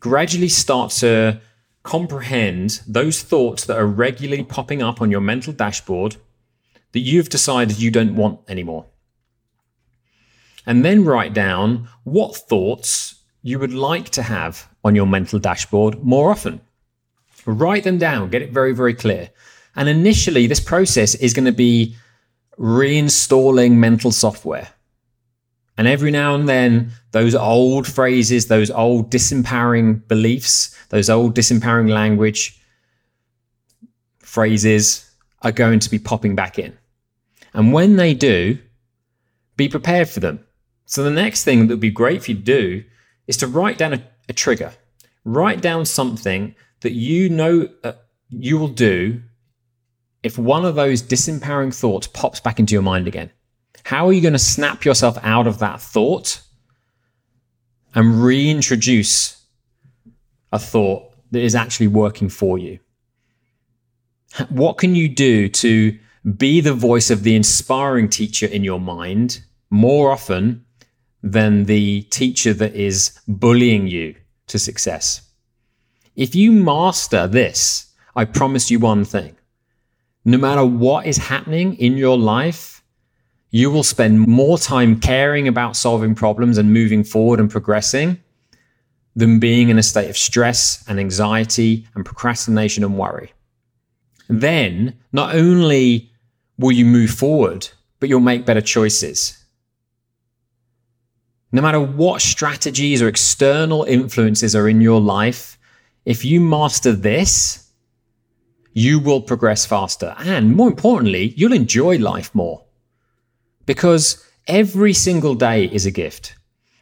Gradually 0.00 0.48
start 0.48 0.90
to 0.90 1.40
comprehend 1.82 2.82
those 2.86 3.22
thoughts 3.22 3.64
that 3.64 3.78
are 3.78 3.86
regularly 3.86 4.44
popping 4.44 4.82
up 4.82 5.00
on 5.00 5.10
your 5.10 5.20
mental 5.20 5.52
dashboard 5.52 6.16
that 6.92 7.00
you've 7.00 7.28
decided 7.28 7.80
you 7.80 7.90
don't 7.90 8.16
want 8.16 8.40
anymore. 8.48 8.86
And 10.66 10.84
then 10.84 11.04
write 11.04 11.32
down 11.32 11.88
what 12.04 12.36
thoughts 12.36 13.22
you 13.42 13.58
would 13.58 13.72
like 13.72 14.10
to 14.10 14.22
have 14.22 14.68
on 14.84 14.94
your 14.94 15.06
mental 15.06 15.38
dashboard 15.38 16.02
more 16.04 16.30
often. 16.30 16.60
Write 17.46 17.84
them 17.84 17.98
down, 17.98 18.30
get 18.30 18.42
it 18.42 18.52
very, 18.52 18.72
very 18.74 18.94
clear. 18.94 19.30
And 19.74 19.88
initially, 19.88 20.46
this 20.46 20.60
process 20.60 21.14
is 21.14 21.32
going 21.32 21.46
to 21.46 21.52
be 21.52 21.96
reinstalling 22.58 23.72
mental 23.72 24.12
software. 24.12 24.68
And 25.76 25.88
every 25.88 26.10
now 26.10 26.34
and 26.34 26.48
then, 26.48 26.90
those 27.12 27.34
old 27.34 27.86
phrases, 27.86 28.48
those 28.48 28.70
old 28.70 29.10
disempowering 29.10 30.06
beliefs, 30.08 30.76
those 30.90 31.08
old 31.08 31.34
disempowering 31.34 31.90
language 31.90 32.60
phrases 34.18 35.10
are 35.42 35.52
going 35.52 35.78
to 35.80 35.90
be 35.90 35.98
popping 35.98 36.34
back 36.34 36.58
in. 36.58 36.76
And 37.54 37.72
when 37.72 37.96
they 37.96 38.14
do, 38.14 38.58
be 39.56 39.68
prepared 39.68 40.08
for 40.08 40.20
them. 40.20 40.40
So 40.86 41.02
the 41.02 41.10
next 41.10 41.44
thing 41.44 41.60
that 41.60 41.74
would 41.74 41.80
be 41.80 41.90
great 41.90 42.22
for 42.22 42.32
you 42.32 42.36
to 42.36 42.42
do 42.42 42.84
is 43.26 43.36
to 43.38 43.46
write 43.46 43.78
down 43.78 43.94
a, 43.94 44.02
a 44.28 44.32
trigger. 44.32 44.72
Write 45.24 45.60
down 45.60 45.84
something 45.84 46.54
that 46.80 46.92
you 46.92 47.28
know 47.28 47.68
uh, 47.84 47.92
you 48.28 48.58
will 48.58 48.68
do 48.68 49.20
if 50.22 50.38
one 50.38 50.64
of 50.64 50.74
those 50.74 51.02
disempowering 51.02 51.74
thoughts 51.74 52.06
pops 52.06 52.40
back 52.40 52.58
into 52.58 52.74
your 52.74 52.82
mind 52.82 53.06
again. 53.08 53.30
How 53.84 54.06
are 54.06 54.12
you 54.12 54.20
going 54.20 54.32
to 54.32 54.38
snap 54.38 54.84
yourself 54.84 55.18
out 55.22 55.46
of 55.46 55.58
that 55.58 55.80
thought 55.80 56.42
and 57.94 58.22
reintroduce 58.22 59.42
a 60.52 60.58
thought 60.58 61.12
that 61.30 61.42
is 61.42 61.54
actually 61.54 61.88
working 61.88 62.28
for 62.28 62.58
you? 62.58 62.78
What 64.48 64.78
can 64.78 64.94
you 64.94 65.08
do 65.08 65.48
to 65.48 65.98
be 66.36 66.60
the 66.60 66.74
voice 66.74 67.10
of 67.10 67.22
the 67.22 67.34
inspiring 67.34 68.08
teacher 68.08 68.46
in 68.46 68.62
your 68.62 68.80
mind 68.80 69.42
more 69.70 70.12
often 70.12 70.64
than 71.22 71.64
the 71.64 72.02
teacher 72.02 72.52
that 72.54 72.74
is 72.74 73.18
bullying 73.26 73.86
you 73.86 74.14
to 74.48 74.58
success? 74.58 75.22
If 76.16 76.34
you 76.34 76.52
master 76.52 77.26
this, 77.26 77.92
I 78.14 78.24
promise 78.24 78.70
you 78.70 78.78
one 78.78 79.04
thing. 79.04 79.36
No 80.24 80.36
matter 80.36 80.64
what 80.64 81.06
is 81.06 81.16
happening 81.16 81.74
in 81.76 81.96
your 81.96 82.18
life, 82.18 82.79
you 83.50 83.70
will 83.70 83.82
spend 83.82 84.26
more 84.26 84.58
time 84.58 85.00
caring 85.00 85.48
about 85.48 85.76
solving 85.76 86.14
problems 86.14 86.56
and 86.56 86.72
moving 86.72 87.02
forward 87.02 87.40
and 87.40 87.50
progressing 87.50 88.18
than 89.16 89.40
being 89.40 89.68
in 89.68 89.78
a 89.78 89.82
state 89.82 90.08
of 90.08 90.16
stress 90.16 90.84
and 90.88 91.00
anxiety 91.00 91.86
and 91.94 92.04
procrastination 92.04 92.84
and 92.84 92.96
worry. 92.96 93.32
Then, 94.28 94.96
not 95.12 95.34
only 95.34 96.10
will 96.58 96.70
you 96.70 96.84
move 96.84 97.10
forward, 97.10 97.68
but 97.98 98.08
you'll 98.08 98.20
make 98.20 98.46
better 98.46 98.60
choices. 98.60 99.36
No 101.50 101.60
matter 101.60 101.80
what 101.80 102.22
strategies 102.22 103.02
or 103.02 103.08
external 103.08 103.82
influences 103.82 104.54
are 104.54 104.68
in 104.68 104.80
your 104.80 105.00
life, 105.00 105.58
if 106.04 106.24
you 106.24 106.40
master 106.40 106.92
this, 106.92 107.72
you 108.72 109.00
will 109.00 109.20
progress 109.20 109.66
faster. 109.66 110.14
And 110.18 110.54
more 110.54 110.68
importantly, 110.68 111.34
you'll 111.36 111.52
enjoy 111.52 111.98
life 111.98 112.32
more 112.32 112.64
because 113.70 114.26
every 114.48 114.92
single 114.92 115.36
day 115.36 115.66
is 115.66 115.86
a 115.86 115.92
gift. 115.92 116.34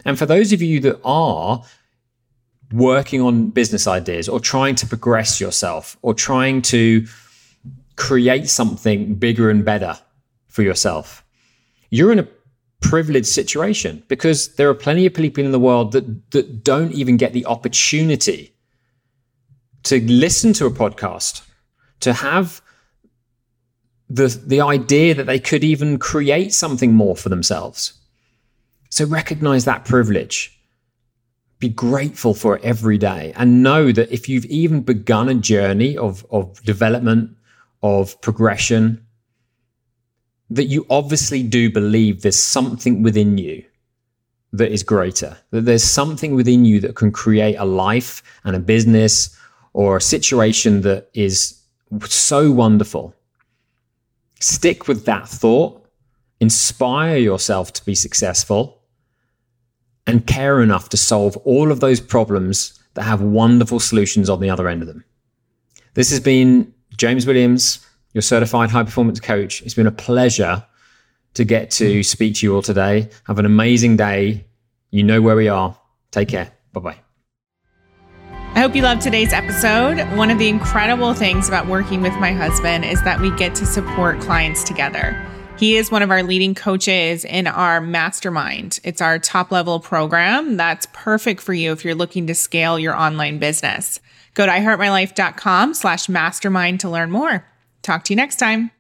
And 0.07 0.19
for 0.19 0.25
those 0.25 0.55
of 0.55 0.63
you 0.63 0.81
that 0.81 0.99
are 1.05 1.63
working 2.73 3.21
on 3.21 3.51
business 3.51 3.87
ideas 3.87 4.27
or 4.27 4.41
trying 4.41 4.75
to 4.77 4.87
progress 4.87 5.39
yourself 5.39 5.99
or 6.01 6.15
trying 6.15 6.63
to 6.63 7.07
create 7.97 8.49
something 8.49 9.17
bigger 9.17 9.51
and 9.51 9.67
better 9.67 9.99
for 10.47 10.63
yourself, 10.63 11.23
you're 11.91 12.11
in 12.11 12.21
a 12.21 12.29
privileged 12.81 13.27
situation 13.27 14.03
because 14.09 14.55
there 14.55 14.71
are 14.71 14.75
plenty 14.87 15.05
of 15.05 15.13
people 15.13 15.45
in 15.45 15.53
the 15.53 15.61
world 15.61 15.93
that, 15.93 16.31
that 16.31 16.65
don't 16.65 16.93
even 16.93 17.19
get 17.19 17.35
the 17.35 17.45
opportunity 17.45 18.55
to 19.83 20.01
listen 20.07 20.55
to 20.55 20.65
a 20.65 20.71
podcast, 20.71 21.43
to 22.01 22.15
have 22.15 22.63
the 24.09 24.29
the 24.47 24.61
idea 24.61 25.15
that 25.15 25.27
they 25.27 25.39
could 25.39 25.65
even 25.65 25.99
create 25.99 26.55
something 26.55 26.95
more 26.95 27.17
for 27.17 27.29
themselves. 27.29 27.93
So 28.91 29.05
recognize 29.05 29.65
that 29.65 29.85
privilege. 29.85 30.59
Be 31.59 31.69
grateful 31.69 32.35
for 32.35 32.57
it 32.57 32.65
every 32.65 32.99
day 32.99 33.33
and 33.37 33.63
know 33.63 33.93
that 33.93 34.13
if 34.13 34.29
you've 34.29 34.47
even 34.47 34.81
begun 34.81 35.29
a 35.29 35.35
journey 35.35 35.97
of, 35.97 36.25
of 36.31 36.63
development, 36.63 37.37
of 37.83 38.21
progression, 38.23 39.05
that 40.51 40.65
you 40.65 40.87
obviously 40.89 41.43
do 41.43 41.71
believe 41.71 42.23
there's 42.23 42.37
something 42.37 43.03
within 43.03 43.37
you 43.37 43.65
that 44.53 44.73
is 44.73 44.83
greater, 44.83 45.37
that 45.51 45.63
there's 45.63 45.85
something 45.85 46.35
within 46.35 46.65
you 46.65 46.81
that 46.81 46.97
can 46.97 47.13
create 47.13 47.57
a 47.57 47.65
life 47.65 48.23
and 48.45 48.57
a 48.57 48.61
business 48.61 49.37
or 49.75 49.97
a 49.97 50.01
situation 50.01 50.81
that 50.83 51.11
is 51.13 51.61
so 52.07 52.51
wonderful 52.51 53.15
Stick 54.41 54.89
with 54.89 55.05
that 55.07 55.29
thought, 55.29 55.85
inspire 56.41 57.17
yourself 57.17 57.73
to 57.75 57.85
be 57.85 57.95
successful, 57.95 58.81
and 60.07 60.27
care 60.27 60.63
enough 60.63 60.89
to 60.91 60.97
solve 60.97 61.37
all 61.39 61.71
of 61.71 61.81
those 61.81 62.01
problems 62.01 62.81
that 62.95 63.03
have 63.03 63.21
wonderful 63.21 63.81
solutions 63.81 64.31
on 64.31 64.41
the 64.41 64.51
other 64.51 64.69
end 64.69 64.83
of 64.83 64.89
them. 64.89 65.05
This 65.95 66.11
has 66.11 66.21
been 66.21 66.73
James 66.97 67.27
Williams, 67.27 67.85
your 68.15 68.23
certified 68.23 68.71
high 68.71 68.85
performance 68.85 69.21
coach. 69.21 69.63
It's 69.63 69.75
been 69.75 69.87
a 69.87 69.93
pleasure 69.93 70.65
to 71.35 71.45
get 71.45 71.71
to 71.73 72.03
speak 72.03 72.37
to 72.37 72.47
you 72.47 72.55
all 72.55 72.63
today. 72.63 73.09
Have 73.25 73.39
an 73.39 73.47
amazing 73.47 73.97
day. 73.97 74.47
You 74.91 75.03
know 75.03 75.21
where 75.21 75.37
we 75.37 75.49
are. 75.49 75.77
Take 76.11 76.29
care. 76.29 76.51
Bye 76.73 76.81
bye. 76.81 77.08
I 78.55 78.61
hope 78.61 78.75
you 78.75 78.83
loved 78.83 79.03
today's 79.03 79.33
episode. 79.33 80.01
One 80.17 80.31
of 80.31 80.39
the 80.39 80.49
incredible 80.49 81.15
things 81.15 81.47
about 81.49 81.69
working 81.69 82.03
with 82.03 82.15
my 82.15 82.33
husband 82.33 82.85
is 82.85 83.01
that 83.03 83.21
we 83.21 83.31
get 83.37 83.55
to 83.57 83.67
support 83.67 84.21
clients 84.21 84.65
together. 84.65 85.17
He 85.59 85.77
is 85.77 85.91
one 85.91 86.03
of 86.03 86.11
our 86.11 86.23
leading 86.23 86.55
coaches 86.55 87.25
in 87.25 87.47
our 87.47 87.81
mastermind. 87.81 88.81
It's 88.85 89.01
our 89.01 89.19
top 89.19 89.53
level 89.53 89.81
program 89.81 90.57
that's 90.57 90.87
perfect 90.93 91.41
for 91.41 91.53
you 91.53 91.73
if 91.73 91.85
you're 91.85 91.95
looking 91.95 92.27
to 92.29 92.35
scale 92.35 92.79
your 92.79 92.97
online 92.97 93.39
business. 93.39 94.01
Go 94.35 94.47
to 94.47 94.53
iheartmylife.com 94.53 95.75
slash 95.75 96.09
mastermind 96.09 96.81
to 96.81 96.89
learn 96.89 97.11
more. 97.11 97.45
Talk 97.83 98.05
to 98.05 98.13
you 98.13 98.17
next 98.17 98.37
time. 98.37 98.71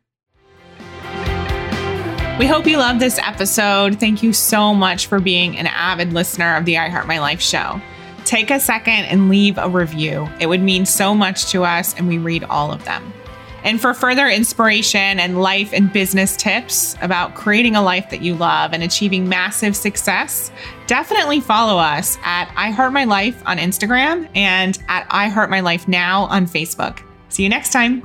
We 2.38 2.46
hope 2.46 2.66
you 2.66 2.78
loved 2.78 3.00
this 3.00 3.18
episode. 3.18 3.98
Thank 3.98 4.22
you 4.22 4.32
so 4.32 4.72
much 4.72 5.06
for 5.06 5.18
being 5.18 5.56
an 5.56 5.66
avid 5.66 6.12
listener 6.12 6.56
of 6.56 6.64
the 6.64 6.78
I 6.78 6.88
Heart 6.88 7.08
My 7.08 7.18
Life 7.18 7.40
show. 7.40 7.80
Take 8.28 8.50
a 8.50 8.60
second 8.60 9.06
and 9.06 9.30
leave 9.30 9.56
a 9.56 9.70
review. 9.70 10.28
It 10.38 10.48
would 10.48 10.60
mean 10.60 10.84
so 10.84 11.14
much 11.14 11.46
to 11.52 11.64
us, 11.64 11.94
and 11.94 12.06
we 12.06 12.18
read 12.18 12.44
all 12.44 12.70
of 12.70 12.84
them. 12.84 13.10
And 13.64 13.80
for 13.80 13.94
further 13.94 14.28
inspiration 14.28 15.18
and 15.18 15.40
life 15.40 15.72
and 15.72 15.90
business 15.90 16.36
tips 16.36 16.94
about 17.00 17.34
creating 17.34 17.74
a 17.74 17.80
life 17.80 18.10
that 18.10 18.20
you 18.20 18.34
love 18.34 18.74
and 18.74 18.82
achieving 18.82 19.30
massive 19.30 19.74
success, 19.74 20.52
definitely 20.86 21.40
follow 21.40 21.78
us 21.78 22.18
at 22.22 22.52
I 22.54 22.70
Heart 22.70 22.92
My 22.92 23.04
Life 23.04 23.42
on 23.46 23.56
Instagram 23.56 24.28
and 24.34 24.78
at 24.88 25.06
I 25.08 25.28
Heart 25.28 25.48
My 25.48 25.60
Life 25.60 25.88
Now 25.88 26.24
on 26.24 26.44
Facebook. 26.44 27.00
See 27.30 27.44
you 27.44 27.48
next 27.48 27.72
time. 27.72 28.02